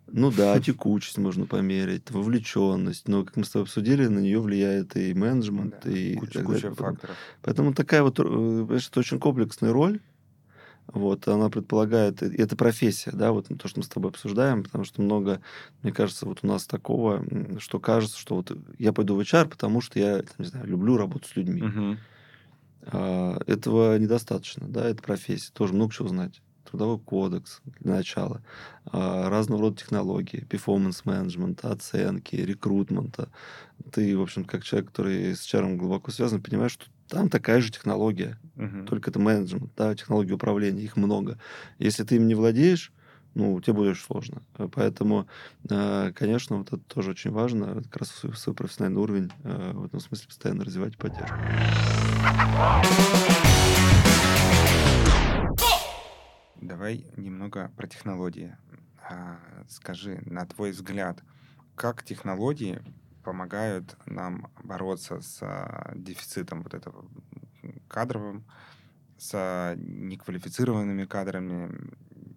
[0.08, 4.96] ну да, текучесть можно померить, вовлеченность, но, как мы с тобой обсудили, на нее влияет
[4.96, 6.62] и менеджмент, да, и куча, так далее.
[6.62, 7.16] куча факторов.
[7.42, 10.02] Поэтому такая вот, э, это очень комплексная роль,
[10.94, 14.84] вот, она предполагает, и это профессия, да, вот то, что мы с тобой обсуждаем, потому
[14.84, 15.42] что много,
[15.84, 17.24] мне кажется, вот у нас такого,
[17.60, 21.30] что кажется, что вот я пойду в HR, потому что я, не знаю, люблю работать
[21.30, 21.62] с людьми.
[21.62, 21.98] Угу.
[22.88, 26.42] А, этого недостаточно, да, это профессия, тоже много чего знать.
[26.70, 28.42] Трудовой кодекс для начала,
[28.86, 33.30] а, разного рода технологии, перформанс-менеджмента, оценки, рекрутмента.
[33.92, 37.72] Ты, в общем, как человек, который с HR глубоко связан, понимаешь, что там такая же
[37.72, 38.86] технология, угу.
[38.86, 41.38] только это менеджмент, да, технологии управления, их много.
[41.78, 42.94] Если ты им не владеешь,
[43.34, 44.42] ну, тебе будет сложно.
[44.74, 45.28] Поэтому,
[45.70, 49.86] э, конечно, вот это тоже очень важно, как раз свой, свой профессиональный уровень э, в
[49.86, 51.42] этом смысле постоянно развивать и поддерживать.
[56.62, 58.56] Давай немного про технологии.
[59.10, 61.22] А, скажи, на твой взгляд,
[61.76, 62.82] как технологии
[63.24, 67.06] помогают нам бороться с а, дефицитом вот этого
[67.88, 68.46] кадровым,
[69.18, 71.92] с неквалифицированными кадрами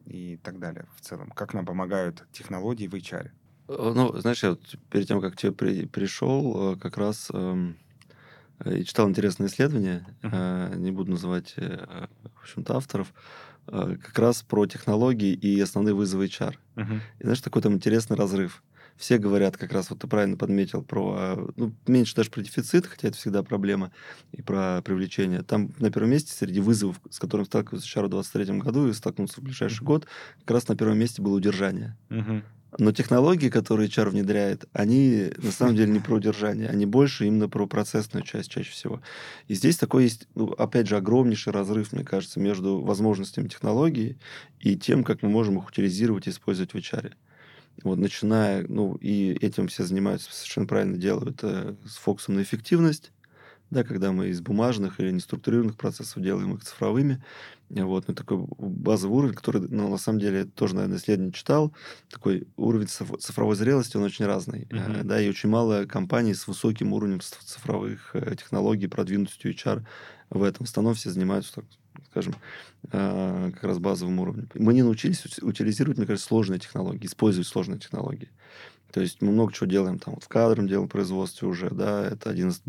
[0.07, 1.31] и так далее в целом?
[1.31, 3.31] Как нам помогают технологии в HR?
[3.69, 7.31] Э, ну, знаешь, я вот перед тем, как к тебе при, пришел, э, как раз
[7.33, 7.73] э,
[8.85, 13.13] читал интересное исследование, э, не буду называть, э, в общем-то, авторов,
[13.67, 16.57] э, как раз про технологии и основные вызовы HR.
[16.77, 17.01] Uh-huh.
[17.19, 18.63] И знаешь, такой там интересный разрыв
[18.97, 22.87] все говорят, как раз вот ты правильно подметил, про, а, ну, меньше даже про дефицит,
[22.87, 23.93] хотя это всегда проблема,
[24.33, 25.43] и про привлечение.
[25.43, 29.41] Там на первом месте среди вызовов, с которыми сталкиваются HR в 2023 году и столкнутся
[29.41, 30.07] в ближайший год,
[30.41, 31.97] как раз на первом месте было удержание.
[32.77, 37.49] Но технологии, которые HR внедряет, они на самом деле не про удержание, они больше именно
[37.49, 39.01] про процессную часть чаще всего.
[39.47, 44.19] И здесь такой есть, ну, опять же, огромнейший разрыв, мне кажется, между возможностями технологий
[44.59, 47.13] и тем, как мы можем их утилизировать и использовать в HR.
[47.83, 53.13] Вот, начиная, ну, и этим все занимаются, совершенно правильно делают, э, с фокусом на эффективность,
[53.71, 57.23] да, когда мы из бумажных или неструктурированных процессов делаем их цифровыми.
[57.71, 61.75] Вот, ну, такой базовый уровень, который, ну, на самом деле, тоже, наверное, исследование читал,
[62.09, 65.03] такой уровень цифровой зрелости, он очень разный, mm-hmm.
[65.03, 69.85] да, и очень мало компаний с высоким уровнем цифровых э, технологий, продвинутостью HR
[70.31, 70.67] в этом.
[70.67, 71.65] В основном все занимаются, так,
[72.11, 72.35] скажем,
[72.93, 74.49] э, как раз базовым уровнем.
[74.55, 78.31] Мы не научились утилизировать, мне кажется, сложные технологии, использовать сложные технологии.
[78.95, 82.31] То есть мы много чего делаем там вот в кадром делаем производстве уже, да, это
[82.31, 82.63] один из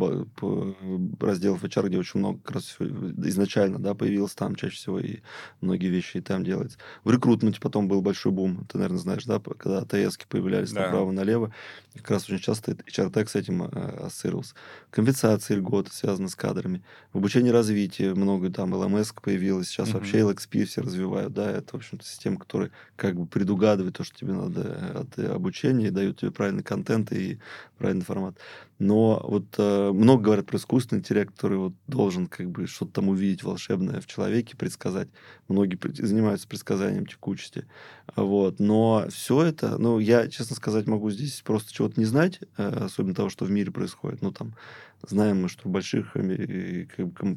[1.20, 5.20] разделов HR, где очень много как раз изначально, да, появилось там чаще всего и
[5.62, 6.80] многие вещи и там делается.
[7.04, 10.86] В рекрутменте потом был большой бум, ты, наверное, знаешь, да, когда АТС появлялись да.
[10.86, 11.54] направо-налево,
[11.94, 14.56] как раз очень часто HR Tech с этим э, ассоциировался.
[14.90, 16.84] Компенсации льготы связаны с кадрами.
[17.14, 20.00] В обучении развития много там ЛМС появилось, сейчас угу.
[20.00, 24.18] вообще LXP все развивают, да, это, в общем-то, система, которая как бы предугадывает то, что
[24.18, 27.40] тебе надо от обучения и дает дают тебе правильный контент и
[27.78, 28.38] правильный формат.
[28.80, 33.10] Но вот э, много говорят про искусственный интеллект, который вот должен как бы что-то там
[33.10, 35.08] увидеть волшебное в человеке, предсказать.
[35.48, 37.66] Многие занимаются предсказанием текучести.
[38.16, 38.60] Вот.
[38.60, 43.16] Но все это, ну, я, честно сказать, могу здесь просто чего-то не знать, э, особенно
[43.16, 44.22] того, что в мире происходит.
[44.22, 44.56] Ну, там,
[45.08, 46.86] знаем мы, что в больших э,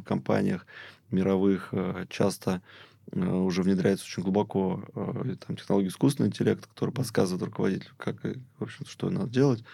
[0.05, 0.67] компаниях
[1.11, 7.43] мировых э, часто Э, уже внедряется очень глубоко э, там, технология искусственного интеллекта, которая подсказывает
[7.43, 9.65] руководителю, как, в общем что надо делать.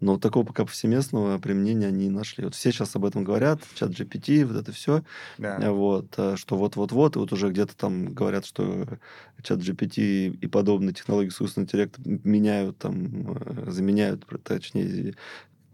[0.00, 2.44] Но такого пока повсеместного применения они не нашли.
[2.44, 5.02] Вот все сейчас об этом говорят, чат GPT, вот это все.
[5.38, 5.58] Да.
[5.60, 8.98] Э, вот, что вот-вот-вот, и вот уже где-то там говорят, что
[9.42, 13.38] чат GPT и подобные технологии искусственного интеллекта меняют, там,
[13.70, 15.14] заменяют, точнее,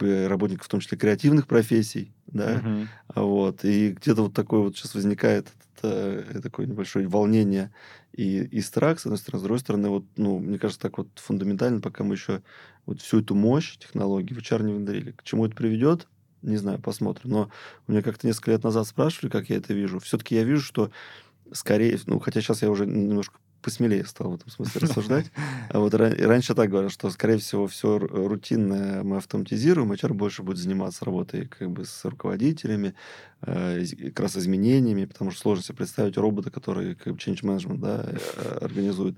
[0.03, 2.87] работников, в том числе креативных профессий, да, uh-huh.
[3.15, 7.73] вот, и где-то вот такое вот сейчас возникает это, это такое небольшое волнение
[8.13, 11.09] и, и страх, с одной стороны, с другой стороны, вот, ну, мне кажется, так вот
[11.17, 12.43] фундаментально, пока мы еще
[12.87, 15.13] вот всю эту мощь технологий в HR не внедрили.
[15.13, 16.09] К чему это приведет,
[16.43, 17.31] не знаю, посмотрим.
[17.31, 17.51] Но
[17.87, 20.01] у меня как-то несколько лет назад спрашивали, как я это вижу.
[20.01, 20.91] Все-таки я вижу, что
[21.53, 25.31] скорее, ну, хотя сейчас я уже немножко посмелее стал в этом смысле рассуждать.
[25.69, 30.59] А вот раньше так говорил, что, скорее всего, все рутинное мы автоматизируем, HR больше будет
[30.59, 32.95] заниматься работой как бы с руководителями,
[33.43, 37.79] э, как раз изменениями, потому что сложно себе представить робота, который как бы change management
[37.79, 39.17] да, э, организует.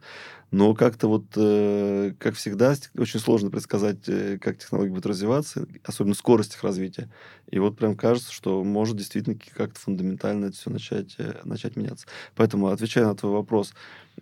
[0.51, 4.05] Но как-то вот, э, как всегда, очень сложно предсказать,
[4.41, 7.11] как технологии будут развиваться, особенно скорость их развития.
[7.51, 12.07] И вот прям кажется, что может действительно как-то фундаментально это все начать, начать меняться.
[12.35, 13.73] Поэтому, отвечая на твой вопрос,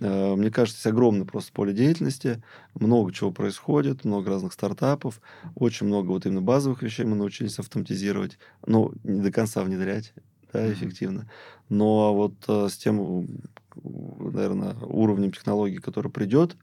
[0.01, 2.43] мне кажется, есть огромное просто поле деятельности,
[2.75, 5.21] много чего происходит, много разных стартапов,
[5.55, 10.15] очень много вот именно базовых вещей мы научились автоматизировать, ну, не до конца внедрять,
[10.53, 11.31] да, эффективно.
[11.69, 13.29] Но вот э, с тем,
[13.75, 16.57] наверное, уровнем технологий, который придет,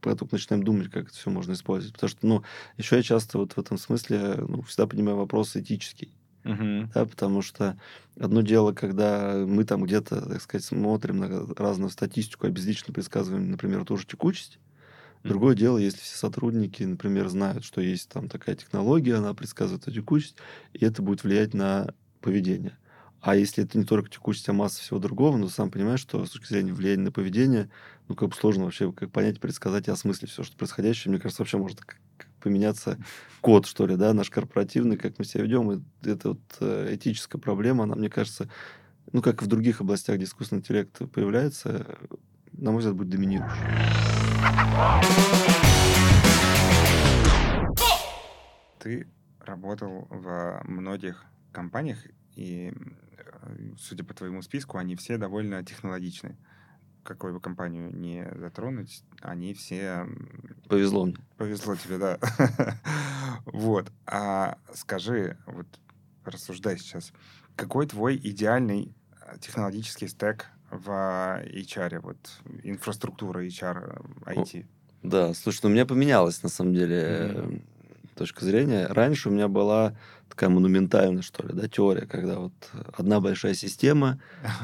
[0.00, 1.94] поэтому начинаем думать, как это все можно использовать.
[1.94, 2.42] Потому что, ну,
[2.76, 6.12] еще я часто вот в этом смысле ну, всегда понимаю вопрос этический.
[6.44, 6.88] Uh-huh.
[6.94, 7.78] Да, потому что
[8.18, 13.84] одно дело, когда мы там где-то, так сказать, смотрим на разную статистику, обезлично предсказываем, например,
[13.84, 14.58] ту же текучесть.
[15.24, 19.92] Другое дело, если все сотрудники, например, знают, что есть там такая технология, она предсказывает эту
[20.00, 20.36] текучесть,
[20.72, 22.78] и это будет влиять на поведение.
[23.20, 26.30] А если это не только текучесть, а масса всего другого, ну, сам понимаешь, что с
[26.30, 27.70] точки зрения влияния на поведение,
[28.08, 31.10] ну, как бы сложно вообще как понять, предсказать и осмыслить все, что происходящее.
[31.12, 31.80] Мне кажется, вообще может
[32.40, 32.98] поменяться
[33.40, 35.70] код, что ли, да, наш корпоративный, как мы себя ведем.
[35.72, 38.50] И это вот э, этическая проблема, она, мне кажется,
[39.12, 41.98] ну, как и в других областях, где искусственный интеллект появляется,
[42.52, 43.56] на мой взгляд, будет доминирующим.
[48.78, 49.06] Ты
[49.40, 51.98] работал в многих компаниях,
[52.36, 52.72] и
[53.78, 56.36] судя по твоему списку, они все довольно технологичны.
[57.02, 60.06] Какую бы компанию не затронуть, они все...
[60.68, 61.16] Повезло мне.
[61.36, 62.18] Повезло тебе, да.
[63.46, 63.90] вот.
[64.06, 65.66] А скажи, вот
[66.24, 67.12] рассуждай сейчас,
[67.56, 72.18] какой твой идеальный э, технологический стек в HR, вот
[72.62, 74.66] инфраструктура HR, IT?
[75.02, 77.62] Да, слушай, ну у меня поменялось на самом деле mm-hmm.
[78.20, 78.86] Точка зрения.
[78.86, 79.94] Раньше у меня была
[80.28, 82.52] такая монументальная, что ли, да, теория, когда вот
[82.92, 84.20] одна большая система,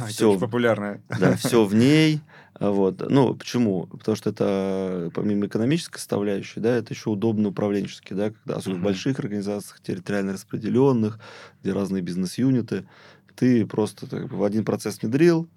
[0.09, 1.03] все очень популярная.
[1.19, 2.21] Да, все в ней.
[2.61, 3.11] Вот.
[3.11, 3.87] Ну, почему?
[3.87, 8.81] Потому что это, помимо экономической составляющей, да, это еще удобно управленчески, да, когда, особенно uh-huh.
[8.81, 11.19] в больших организациях, территориально распределенных,
[11.63, 12.87] где разные бизнес-юниты,
[13.35, 15.49] ты просто так, в один процесс внедрил,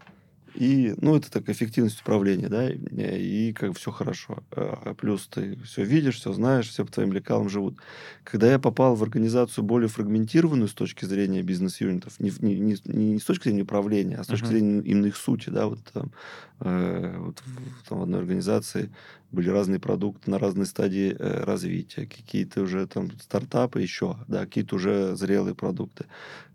[0.55, 4.43] И, ну, это так эффективность управления, да, и как все хорошо.
[4.51, 7.77] А плюс ты все видишь, все знаешь, все по твоим лекалам живут.
[8.23, 13.19] Когда я попал в организацию более фрагментированную с точки зрения бизнес-юнитов, не, не, не, не
[13.19, 14.49] с точки зрения управления, а с точки uh-huh.
[14.49, 16.11] зрения именно их сути, да, вот там,
[16.59, 18.91] э, вот в, там в одной организации
[19.31, 24.75] были разные продукты на разной стадии э, развития, какие-то уже там стартапы еще, да, какие-то
[24.75, 26.05] уже зрелые продукты.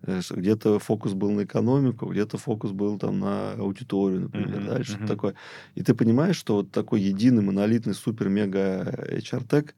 [0.02, 4.66] Э, где-то фокус был на экономику, где-то фокус был там на аудиторию, например, mm-hmm.
[4.78, 5.06] да, что-то mm-hmm.
[5.06, 5.34] такое.
[5.74, 9.74] И ты понимаешь, что вот такой единый, монолитный, супер-мега HR-тег,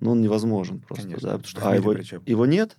[0.00, 1.28] ну, он невозможен просто, Конечно.
[1.28, 1.94] да, потому что, а его,
[2.26, 2.76] его нет,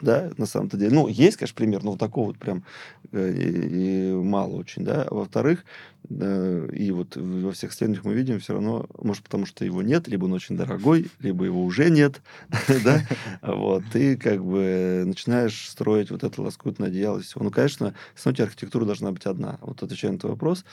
[0.00, 0.94] да, на самом-то деле.
[0.94, 2.64] Ну, есть, конечно, пример, но вот такого вот прям
[3.12, 5.02] э, и, и мало очень, да.
[5.02, 5.64] А во-вторых,
[6.08, 10.08] э, и вот во всех следующих мы видим все равно, может, потому что его нет,
[10.08, 12.20] либо он очень дорогой, либо его уже нет,
[12.84, 13.02] да,
[13.42, 17.20] вот, ты как бы начинаешь строить вот это лоскутное одеяло.
[17.36, 19.58] Ну, конечно, равно архитектура должна быть одна.
[19.62, 20.64] Вот отвечая на твой вопрос,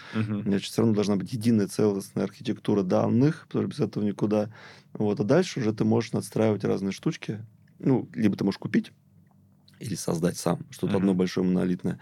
[0.44, 4.50] значит, все равно должна быть единая целостная архитектура данных, потому что без этого никуда.
[4.94, 7.40] Вот, а дальше уже ты можешь надстраивать разные штучки,
[7.80, 8.92] ну, либо ты можешь купить,
[9.86, 10.98] или создать сам что-то mm-hmm.
[10.98, 12.00] одно большое монолитное.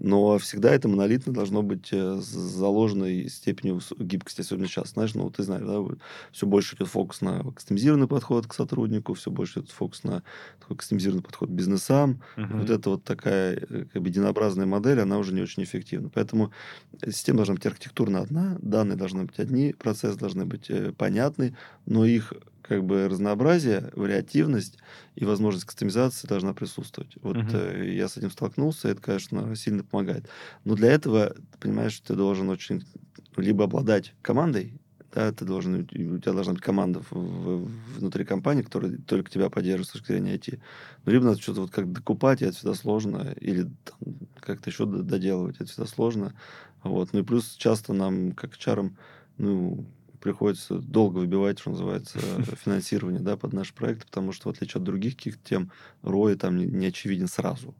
[0.00, 4.90] Но всегда это монолитное должно быть э, заложенной степенью гибкости, особенно сейчас.
[4.90, 5.96] Знаешь, ну, ты знаешь, да,
[6.32, 10.22] все больше идет фокус на кастомизированный подход к сотруднику, все больше идет фокус на
[10.60, 12.22] такой кастомизированный подход к бизнесам.
[12.36, 12.60] Mm-hmm.
[12.60, 16.08] Вот это вот такая э, как бы единообразная модель, она уже не очень эффективна.
[16.08, 16.52] Поэтому
[17.04, 21.56] система должна быть архитектурно одна, данные должны быть одни, процессы должны быть э, понятны,
[21.86, 22.32] но их
[22.66, 24.78] как бы разнообразие, вариативность
[25.14, 27.12] и возможность кастомизации должна присутствовать.
[27.22, 27.82] Вот uh-huh.
[27.82, 30.28] э, я с этим столкнулся, это, конечно, сильно помогает.
[30.64, 32.84] Но для этого, ты понимаешь, ты должен очень
[33.36, 34.80] либо обладать командой,
[35.14, 39.48] да, ты должен, у тебя должна быть команда в, в, внутри компании, которая только тебя
[39.48, 40.58] поддерживает с точки зрения IT.
[41.04, 43.70] Ну, либо надо что-то вот как докупать, и это всегда сложно, или
[44.40, 46.34] как-то еще доделывать, это всегда сложно.
[46.82, 47.12] Вот.
[47.12, 48.96] Ну и плюс часто нам, как чарам,
[49.38, 49.86] ну,
[50.24, 52.18] приходится долго выбивать, что называется,
[52.64, 55.70] финансирование да, под наш проект, потому что, в отличие от других каких-то тем,
[56.02, 57.74] ROI там не, не очевиден сразу.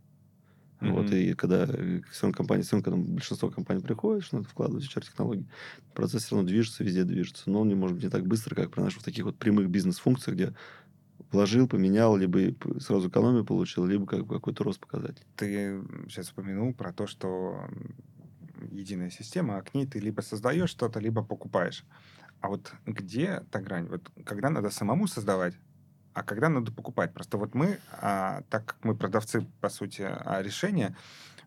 [0.80, 0.90] Mm-hmm.
[0.90, 4.48] Вот, и когда э, все равно компания, все равно, когда большинство компаний приходит, что надо
[4.50, 5.46] вкладывать в HR-технологии,
[5.94, 7.48] процесс все равно движется, везде движется.
[7.48, 10.36] Но он не может быть не так быстро, как при наших таких вот прямых бизнес-функциях,
[10.36, 10.54] где
[11.32, 15.24] вложил, поменял, либо сразу экономию получил, либо как бы какой-то рост показатель.
[15.36, 17.70] Ты сейчас упомянул про то, что
[18.70, 21.84] единая система, а к ней ты либо создаешь что-то, либо покупаешь.
[22.44, 23.86] А вот где та грань?
[23.86, 25.54] Вот когда надо самому создавать,
[26.12, 27.14] а когда надо покупать?
[27.14, 30.94] Просто вот мы, а, так как мы продавцы, по сути, а, решения,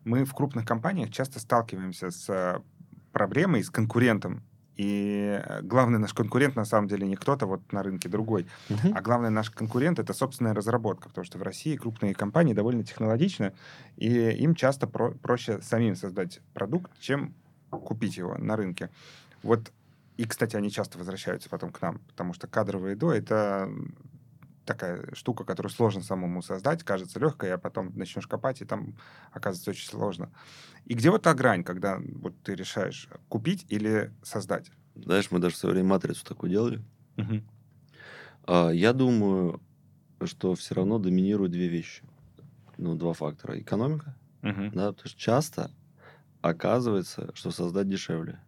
[0.02, 2.60] мы в крупных компаниях часто сталкиваемся с
[3.12, 4.42] проблемой, с конкурентом.
[4.74, 8.92] И главный наш конкурент на самом деле не кто-то вот на рынке другой, uh-huh.
[8.92, 13.52] а главный наш конкурент это собственная разработка, потому что в России крупные компании довольно технологичны,
[13.96, 17.36] и им часто про- проще самим создать продукт, чем
[17.70, 18.90] купить его на рынке.
[19.44, 19.70] Вот
[20.18, 23.70] и, кстати, они часто возвращаются потом к нам, потому что кадровые до— это
[24.64, 28.96] такая штука, которую сложно самому создать, кажется легкой, а потом начнешь копать, и там
[29.30, 30.30] оказывается очень сложно.
[30.84, 34.72] И где вот та грань, когда вот ты решаешь купить или создать?
[34.96, 36.82] Знаешь, мы даже в свое время матрицу такую делали.
[37.16, 37.42] Угу.
[38.48, 39.62] А, я думаю,
[40.24, 42.02] что все равно доминируют две вещи.
[42.76, 43.58] Ну, два фактора.
[43.58, 44.70] Экономика, угу.
[44.72, 45.70] да, потому что часто
[46.42, 48.40] оказывается, что создать дешевле.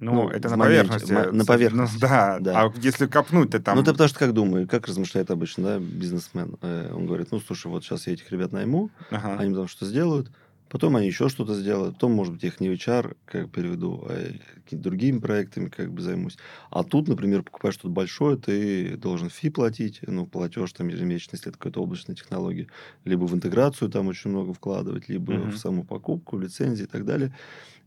[0.00, 1.12] Ну, ну это на моменте, поверхности.
[1.12, 1.94] На поверхности.
[1.94, 2.38] Ну, да.
[2.40, 2.62] да.
[2.62, 3.76] А если копнуть, то там...
[3.76, 6.56] Ну, ты потому что как думаю, как размышляет обычно, да, бизнесмен?
[6.62, 9.36] Э, он говорит, ну, слушай, вот сейчас я этих ребят найму, ага.
[9.38, 10.30] они там что сделают,
[10.72, 14.32] потом они еще что-то сделают, потом, может быть, их не HR как переведу, а
[14.64, 16.38] какими-то другими проектами как бы займусь.
[16.70, 21.50] А тут, например, покупаешь что-то большое, ты должен фи платить, ну, платеж там ежемесячно, если
[21.50, 22.68] это какая-то облачная технология,
[23.04, 25.50] либо в интеграцию там очень много вкладывать, либо uh-huh.
[25.50, 27.36] в саму покупку, лицензии и так далее.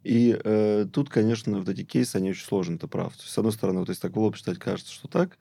[0.03, 3.15] И э, тут, конечно, вот эти кейсы, они очень сложны, ты прав.
[3.15, 5.39] Есть, с одной стороны, вот если так в лоб читать, кажется, что так,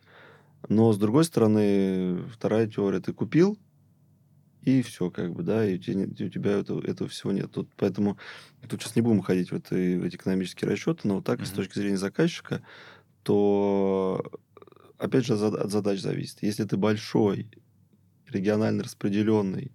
[0.71, 3.59] но с другой стороны, вторая теория, ты купил,
[4.65, 7.51] и все, как бы, да, и у тебя, у тебя этого, этого всего нет.
[7.53, 8.19] Тут, поэтому
[8.69, 11.47] тут сейчас не будем ходить в, это, в эти экономические расчеты, но вот так, mm-hmm.
[11.47, 12.63] с точки зрения заказчика,
[13.23, 14.25] то,
[14.99, 16.43] опять же, от задач зависит.
[16.43, 17.49] Если ты большой,
[18.31, 19.73] регионально распределенный,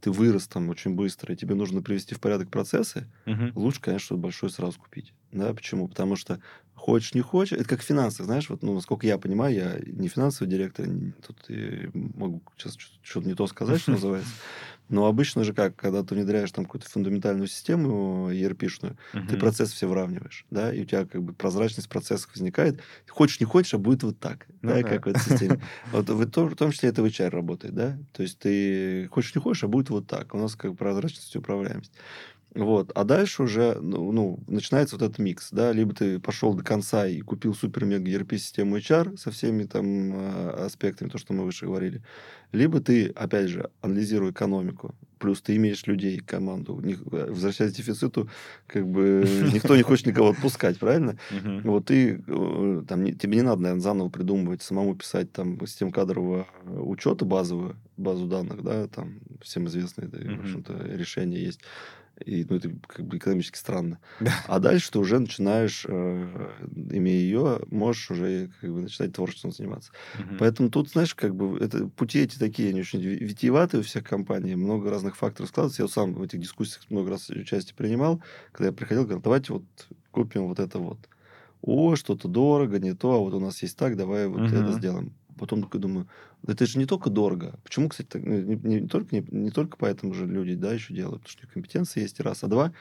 [0.00, 3.50] ты вырос там очень быстро, и тебе нужно привести в порядок процессы, угу.
[3.54, 5.12] лучше, конечно, большой сразу купить.
[5.32, 5.88] Да, почему?
[5.88, 6.40] Потому что
[6.78, 10.48] хочешь, не хочешь, это как финансы, знаешь, вот, ну, насколько я понимаю, я не финансовый
[10.48, 10.86] директор,
[11.26, 14.30] тут я могу сейчас что-то не то сказать, что называется,
[14.88, 19.26] но обычно же как, когда ты внедряешь там какую-то фундаментальную систему ERP-шную, угу.
[19.28, 22.80] ты процессы все выравниваешь, да, и у тебя как бы прозрачность процессов возникает.
[23.08, 25.60] Хочешь, не хочешь, а будет вот так, ну, да, да, как в этой системе.
[25.92, 29.40] Вот в, в том числе это в HR работает, да, то есть ты хочешь, не
[29.40, 30.34] хочешь, а будет вот так.
[30.34, 31.92] У нас как прозрачность и управляемость.
[32.54, 32.90] Вот.
[32.94, 37.06] А дальше уже ну, ну, начинается вот этот микс, да, либо ты пошел до конца
[37.06, 42.02] и купил супер-мега ERP-систему HR со всеми там а, аспектами, то, что мы выше говорили,
[42.52, 48.30] либо ты, опять же, анализируя экономику, плюс ты имеешь людей, команду, э, возвращаясь к дефициту,
[48.66, 51.18] как бы никто не хочет никого отпускать, правильно?
[51.64, 56.46] Вот ты, э, там, тебе не надо, наверное, заново придумывать, самому писать там систему кадрового
[56.64, 61.60] учета базовую, базу данных, да, там всем известные, в общем-то, решения есть.
[62.24, 63.98] И, ну, это как бы экономически странно.
[64.20, 64.32] Да.
[64.46, 66.50] А дальше ты уже начинаешь, э,
[66.90, 69.92] имея ее, можешь уже как бы начинать творчеством заниматься.
[70.18, 70.36] Угу.
[70.38, 74.56] Поэтому тут, знаешь, как бы это пути эти такие, они очень витиеватые у всех компаний,
[74.56, 75.82] много разных факторов складывается.
[75.82, 79.52] Я вот сам в этих дискуссиях много раз участие принимал, когда я приходил, говорил, давайте
[79.52, 79.64] вот
[80.10, 80.98] купим вот это вот.
[81.60, 84.54] О, что-то дорого, не то, а вот у нас есть так, давай вот угу.
[84.54, 85.12] это сделаем.
[85.38, 86.08] Потом такой думаю,
[86.46, 87.58] это же не только дорого.
[87.64, 90.72] Почему, кстати, так, ну, не, не, не, только, не, не только поэтому же люди да,
[90.72, 92.44] еще делают, потому что у них компетенции есть, раз.
[92.44, 92.72] А два,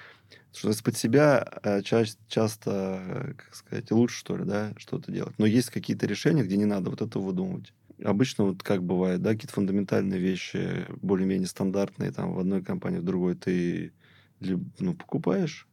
[0.53, 5.37] что из-под себя э, ча- часто, как сказать, лучше, что ли, да, что-то делать.
[5.37, 7.73] Но есть какие-то решения, где не надо вот это выдумывать.
[8.03, 13.03] Обычно вот как бывает, да, какие-то фундаментальные вещи, более-менее стандартные, там, в одной компании, в
[13.03, 13.93] другой ты
[14.39, 15.67] ну, покупаешь,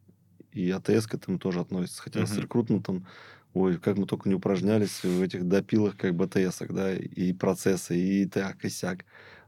[0.53, 2.03] и АТС к этому тоже относится.
[2.03, 2.27] Хотя uh-huh.
[2.27, 3.07] с рекрутментом
[3.55, 8.27] Ой, как мы только не упражнялись в этих допилах, как БТСах, да, и процессы, и
[8.27, 9.05] так, и сяк.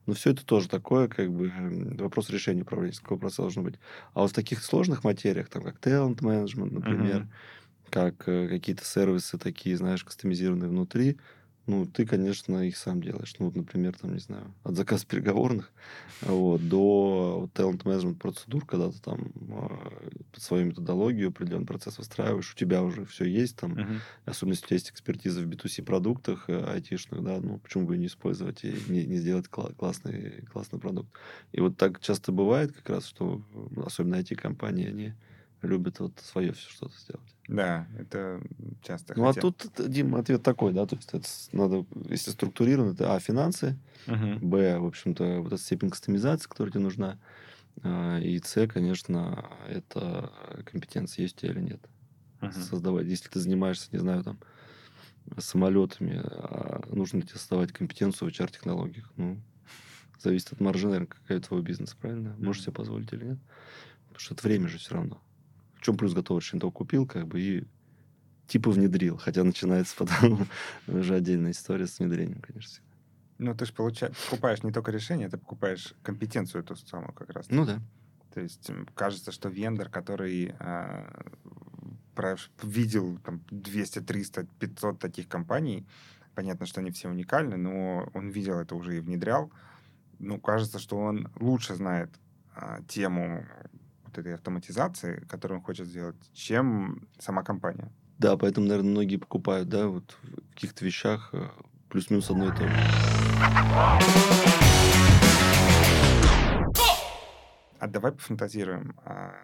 [0.06, 1.52] Но все это тоже такое, как бы,
[1.98, 3.74] вопрос решения управленческого процесса должен быть.
[4.14, 7.90] А вот в таких сложных материях, там, как talent management, например, uh-huh.
[7.90, 11.18] как э, какие-то сервисы такие, знаешь, кастомизированные внутри,
[11.66, 13.34] ну, ты, конечно, их сам делаешь.
[13.38, 15.72] Ну, вот, например, там, не знаю, от заказа переговорных
[16.22, 22.52] вот, до talent management процедур, когда ты там э, под свою методологию определенный процесс выстраиваешь,
[22.52, 23.98] у тебя уже все есть, там, uh-huh.
[24.26, 27.96] особенно если у тебя есть экспертиза в B2C продуктах э, айтишных, да, ну, почему бы
[27.96, 31.10] не использовать и не, не сделать кла- классный, классный продукт.
[31.50, 33.42] И вот так часто бывает как раз, что
[33.84, 35.14] особенно IT-компании, они
[35.62, 37.36] любят вот свое все что-то сделать.
[37.48, 38.40] Да, это
[38.82, 39.14] часто.
[39.16, 39.40] Ну, а хотя...
[39.40, 43.78] а тут, Дим, ответ такой, да, то есть это надо, если структурировано, это А, финансы,
[44.06, 44.38] uh-huh.
[44.40, 47.18] Б, в общем-то, вот эта степень кастомизации, которая тебе нужна,
[47.82, 50.32] а, и С, конечно, это
[50.64, 51.80] компетенция, есть у тебя или нет.
[52.40, 52.52] Uh-huh.
[52.52, 54.38] Создавать, если ты занимаешься, не знаю, там,
[55.38, 59.40] самолетами, а нужно тебе создавать компетенцию в HR-технологиях, ну,
[60.18, 62.34] зависит от маржи, наверное, какая твой бизнес, правильно?
[62.38, 63.38] Можешь себе позволить или нет?
[64.08, 65.20] Потому что это время же все равно
[65.86, 67.64] чем плюс готовый шинтов купил, как бы, и
[68.48, 69.16] типа внедрил.
[69.16, 70.48] Хотя начинается потом
[70.88, 72.82] уже отдельная история с внедрением, конечно.
[73.38, 77.46] Ну, ты же получаешь, покупаешь не только решение, ты покупаешь компетенцию эту самую как раз.
[77.50, 77.80] Ну да.
[78.34, 81.22] То есть кажется, что вендор, который э,
[82.14, 85.86] про, видел там, 200, 300, 500 таких компаний,
[86.34, 89.52] понятно, что они все уникальны, но он видел это уже и внедрял.
[90.18, 92.10] Ну, кажется, что он лучше знает
[92.56, 93.46] э, тему
[94.18, 97.90] этой автоматизации, которую он хочет сделать, чем сама компания.
[98.18, 101.48] Да, поэтому, наверное, многие покупают, да, вот в каких-то вещах э,
[101.90, 102.74] плюс-минус одно и то же.
[107.78, 108.96] А давай пофантазируем.
[109.04, 109.34] А,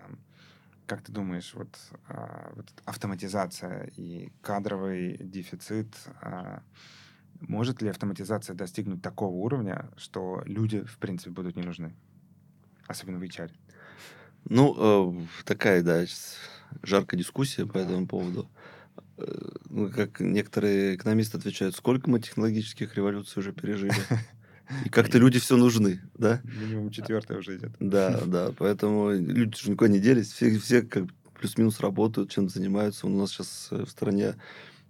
[0.87, 6.63] как ты думаешь, вот, а, вот автоматизация и кадровый дефицит, а,
[7.41, 11.95] может ли автоматизация достигнуть такого уровня, что люди, в принципе, будут не нужны?
[12.87, 13.51] Особенно в HR.
[14.49, 16.05] Ну, э, такая, да,
[16.83, 18.49] жаркая дискуссия по этому поводу.
[19.19, 19.25] Э,
[19.69, 23.95] ну, как некоторые экономисты отвечают, сколько мы технологических революций уже пережили.
[24.85, 26.41] И как-то люди все нужны, да?
[26.45, 27.73] Минимум четвертая уже идет.
[27.79, 31.05] Да, да, поэтому люди же никуда не делись, все, все как
[31.39, 33.07] плюс-минус работают, чем-то занимаются.
[33.07, 34.35] У нас сейчас в стране Э,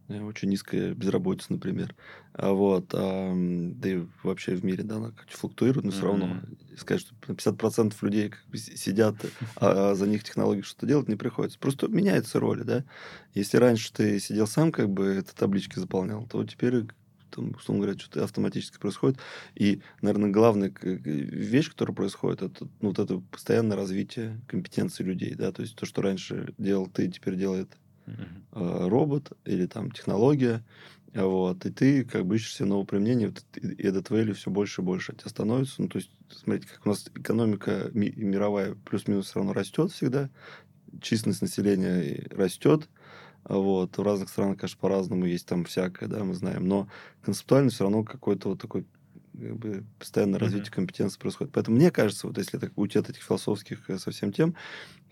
[0.09, 1.95] очень низкая безработица, например.
[2.35, 5.95] А вот, а, да и вообще в мире, да, она как флуктуирует, но mm-hmm.
[5.95, 6.41] все равно
[6.77, 9.17] сказать, что 50% людей как бы сидят,
[9.57, 11.59] а, а за них технологии что-то делать не приходится.
[11.59, 12.85] Просто меняются роли, да.
[13.35, 16.87] Если раньше ты сидел сам, как бы, это таблички заполнял, то теперь
[17.33, 19.19] там, условно говоря, что-то автоматически происходит.
[19.55, 25.53] И, наверное, главная вещь, которая происходит, это ну, вот это постоянное развитие компетенции людей, да,
[25.53, 27.71] то есть то, что раньше делал ты, теперь делает
[28.07, 28.89] uh-huh.
[28.89, 30.65] робот или там технология,
[31.15, 34.81] вот, и ты как бы ищешь себе новое применение, вот, и этот value все больше
[34.81, 35.83] и больше от тебя становится.
[35.83, 40.31] Ну, то есть, смотрите, как у нас экономика ми- мировая плюс-минус все равно растет всегда,
[41.01, 42.89] численность населения растет,
[43.45, 46.89] вот, в разных странах, конечно, по-разному есть там всякое, да, мы знаем, но
[47.23, 48.87] концептуально все равно какой-то вот такой
[49.33, 50.43] как бы постоянное mm-hmm.
[50.43, 51.53] развитие компетенции происходит.
[51.53, 54.55] Поэтому мне кажется, вот если так уйти от этих философских э, совсем тем,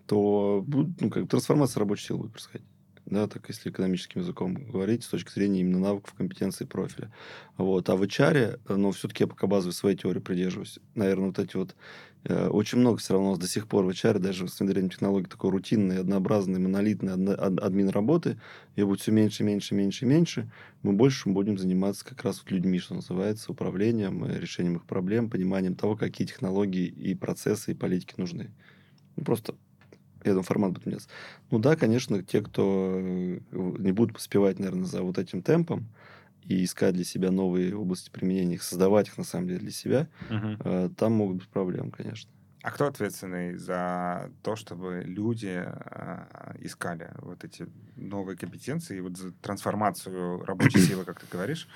[0.07, 2.67] то ну, как, трансформация рабочей силы будет происходить
[3.11, 7.13] да, так если экономическим языком говорить, с точки зрения именно навыков, компетенций, профиля.
[7.57, 7.89] Вот.
[7.89, 10.79] А в HR, ну, все-таки я пока базовой своей теории придерживаюсь.
[10.95, 11.75] Наверное, вот эти вот
[12.25, 14.91] Э, очень много все равно у нас до сих пор в HR, даже с внедрением
[14.91, 18.39] технологий такой рутинной, однообразной, монолитной админ работы,
[18.77, 20.51] ее будет все меньше, меньше, меньше, меньше,
[20.83, 25.31] мы больше будем заниматься как раз вот людьми, что называется, управлением, э, решением их проблем,
[25.31, 28.51] пониманием того, какие технологии и процессы, и политики нужны.
[29.17, 29.55] Ну, просто
[30.25, 31.09] я думаю, формат будет меняться.
[31.51, 35.89] Ну да, конечно, те, кто э, не будут поспевать, наверное, за вот этим темпом,
[36.45, 40.09] и искать для себя новые области применения, их создавать их на самом деле для себя,
[40.31, 40.91] угу.
[40.97, 42.31] там могут быть проблемы, конечно.
[42.63, 47.67] А кто ответственный за то, чтобы люди э, искали вот эти
[47.97, 51.69] новые компетенции и вот за трансформацию рабочей силы, как ты говоришь?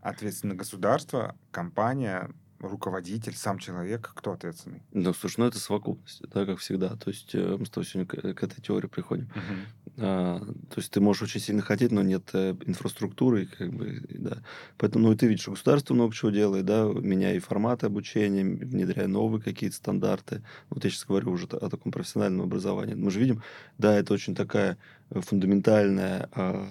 [0.00, 2.30] Ответственно государство, компания,
[2.62, 4.82] руководитель, сам человек, кто ответственный?
[4.92, 6.96] Ну, слушай, ну это совокупность, да, как всегда.
[6.96, 9.24] То есть э, мы с тобой сегодня к, к этой теории приходим.
[9.24, 9.82] Uh-huh.
[9.98, 14.38] А, то есть ты можешь очень сильно хотеть, но нет э, инфраструктуры, как бы, да.
[14.78, 18.44] Поэтому, ну, и ты видишь, что государство много чего делает, да, меняя и форматы обучения,
[18.44, 20.42] внедряя новые какие-то стандарты.
[20.70, 22.94] Вот я сейчас говорю уже о таком профессиональном образовании.
[22.94, 23.42] Мы же видим,
[23.78, 24.78] да, это очень такая
[25.10, 26.66] э, фундаментальная а,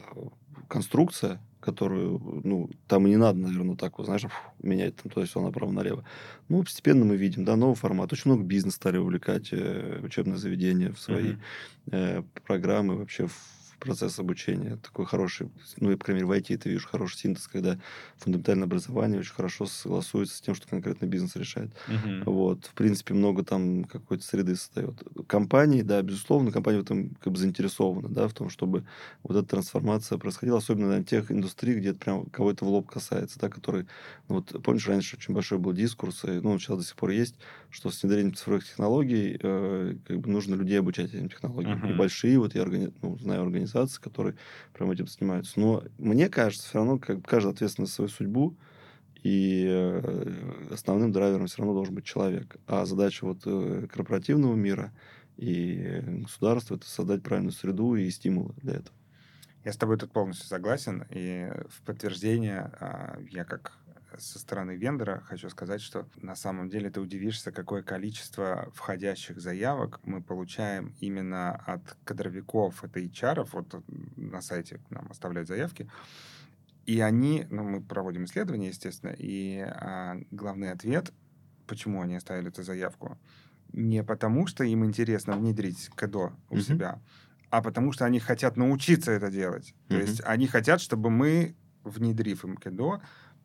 [0.68, 4.24] конструкция, которую, ну, там и не надо, наверное, так вот, знаешь,
[4.62, 6.04] менять там то есть все направо-налево.
[6.50, 8.12] Ну, постепенно мы видим, да, новый формат.
[8.12, 11.92] Очень много бизнес стали увлекать э, учебные заведения в свои mm-hmm.
[11.92, 14.78] э, программы, вообще в процесс обучения.
[14.78, 17.78] Такой хороший, ну, я, по крайней мере, в IT это вижу хороший синтез, когда
[18.18, 21.72] фундаментальное образование очень хорошо согласуется с тем, что конкретно бизнес решает.
[21.88, 22.24] Uh-huh.
[22.26, 22.66] Вот.
[22.66, 25.04] В принципе, много там какой-то среды создает.
[25.28, 28.86] Компании, да, безусловно, компания в этом как бы заинтересована, да, в том, чтобы
[29.24, 33.40] вот эта трансформация происходила, особенно на тех индустриях, где это прям кого-то в лоб касается,
[33.40, 33.88] да, который,
[34.30, 37.36] ну, вот, помнишь, раньше очень большой был дискурс, и, ну, сейчас до сих пор есть,
[37.70, 41.84] что с внедрением цифровых технологий э, как бы нужно людей обучать этим технологиям.
[41.84, 41.94] Uh-huh.
[41.94, 42.92] И большие, вот я органи...
[43.02, 44.36] ну, знаю организации, организаций, которые
[44.74, 45.60] прям этим занимаются.
[45.60, 48.56] Но мне кажется, все равно как каждый ответственен за свою судьбу,
[49.24, 52.58] и э, основным драйвером все равно должен быть человек.
[52.68, 54.92] А задача вот э, корпоративного мира
[55.38, 58.96] и государства это создать правильную среду и стимулы для этого.
[59.64, 61.06] Я с тобой тут полностью согласен.
[61.12, 63.78] И в подтверждение а, я как
[64.18, 70.00] со стороны вендора хочу сказать, что на самом деле ты удивишься, какое количество входящих заявок
[70.04, 73.84] мы получаем именно от кадровиков, это HR, вот
[74.18, 75.90] на сайте нам оставляют заявки,
[76.86, 81.14] и они, ну, мы проводим исследования, естественно, и а, главный ответ,
[81.68, 83.18] почему они оставили эту заявку,
[83.72, 86.62] не потому, что им интересно внедрить КДО у mm-hmm.
[86.62, 87.02] себя,
[87.50, 89.74] а потому что они хотят научиться это делать.
[89.74, 89.88] Mm-hmm.
[89.88, 93.02] То есть они хотят, чтобы мы, внедрив им КДО,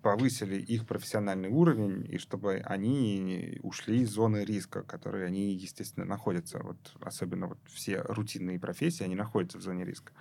[0.07, 6.07] повысили их профессиональный уровень, и чтобы они ушли из зоны риска, в которой они, естественно,
[6.07, 6.61] находятся.
[6.63, 10.13] Вот особенно вот все рутинные профессии, они находятся в зоне риска.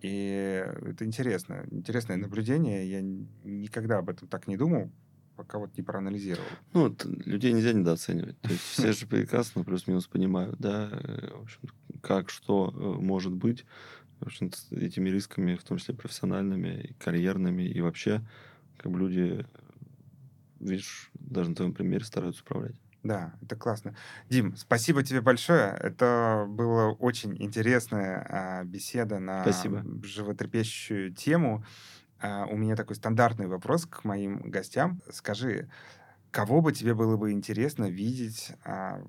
[0.00, 1.66] И это интересно.
[1.70, 2.90] Интересное наблюдение.
[2.90, 3.02] Я
[3.44, 4.90] никогда об этом так не думал,
[5.36, 6.48] пока вот не проанализировал.
[6.72, 8.40] Ну, вот, людей нельзя недооценивать.
[8.40, 11.60] То есть все же прекрасно плюс-минус понимают, да, э, в общем,
[12.00, 13.66] как, что э, может быть,
[14.20, 18.22] в общем этими рисками, в том числе профессиональными, и карьерными, и вообще
[18.80, 19.44] как бы люди,
[20.58, 22.76] видишь, даже на твоем примере стараются управлять.
[23.02, 23.96] Да, это классно.
[24.28, 25.74] Дим, спасибо тебе большое.
[25.80, 29.84] Это была очень интересная а, беседа на спасибо.
[30.02, 31.64] животрепещущую тему.
[32.20, 35.02] А, у меня такой стандартный вопрос к моим гостям.
[35.10, 35.70] Скажи,
[36.30, 39.02] кого бы тебе было бы интересно видеть а,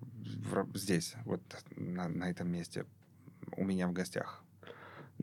[0.76, 1.42] здесь, вот
[1.76, 2.86] на, на этом месте,
[3.58, 4.44] у меня в гостях?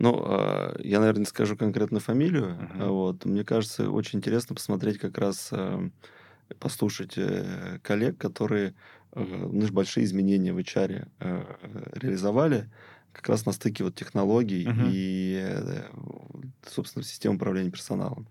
[0.01, 2.57] Ну, а, я, наверное, скажу конкретно фамилию.
[2.57, 2.89] Uh-huh.
[2.89, 3.25] Вот.
[3.25, 5.91] Мне кажется, очень интересно посмотреть как раз, а,
[6.61, 8.75] послушать э, коллег, которые
[9.15, 11.45] ну, большие изменения в HR э,
[11.93, 12.71] реализовали
[13.13, 14.91] как раз на стыке вот технологий uh-huh.
[14.91, 15.83] и, э,
[16.67, 18.29] собственно, системы управления персоналом.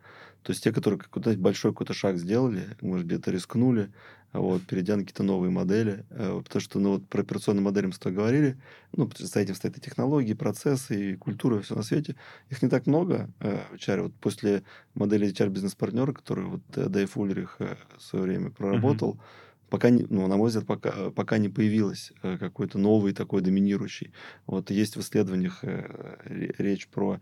[0.48, 3.92] То есть те, которые какой-то большой какой-то шаг сделали, может, где-то рискнули,
[4.32, 6.06] вот, перейдя на какие-то новые модели.
[6.10, 8.58] Э, потому что, ну, вот про операционные модели мы с тобой говорили,
[8.96, 12.16] ну, за этим стоят и технологии, процессы, и культура, и все на свете.
[12.50, 14.04] Их не так много э, в HR.
[14.04, 19.20] Вот после модели HR бизнес-партнера, которую вот э, Дэйв Ульрих в свое время проработал,
[19.70, 24.14] пока, не, ну, на мой взгляд, пока, пока не появилось какой-то новый такой доминирующий.
[24.46, 25.66] Вот есть в исследованиях
[26.24, 27.20] речь про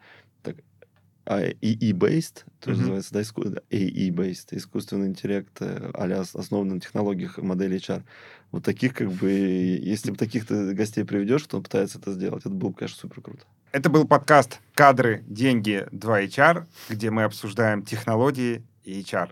[1.26, 2.78] так, AI-based, а, то mm-hmm.
[2.78, 3.43] называется, да, иску...
[3.43, 8.03] AI-based, искусственный интеллект, а основан на технологиях модели HR.
[8.51, 12.53] Вот таких, как бы, если бы таких ты гостей приведешь, кто пытается это сделать, это
[12.53, 13.43] было бы, конечно, супер круто.
[13.71, 19.32] Это был подкаст «Кадры, деньги, 2HR», где мы обсуждаем технологии и HR.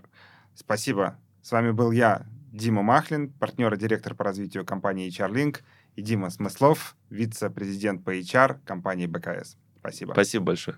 [0.54, 1.16] Спасибо.
[1.42, 5.60] С вами был я, Дима Махлин, партнер и директор по развитию компании HR Link,
[5.96, 9.56] и Дима Смыслов, вице-президент по HR компании БКС.
[9.78, 10.12] Спасибо.
[10.12, 10.76] Спасибо большое.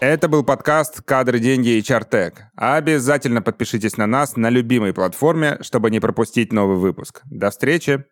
[0.00, 2.44] Это был подкаст «Кадры, деньги и Чартек».
[2.56, 7.20] Обязательно подпишитесь на нас на любимой платформе, чтобы не пропустить новый выпуск.
[7.26, 8.06] До встречи!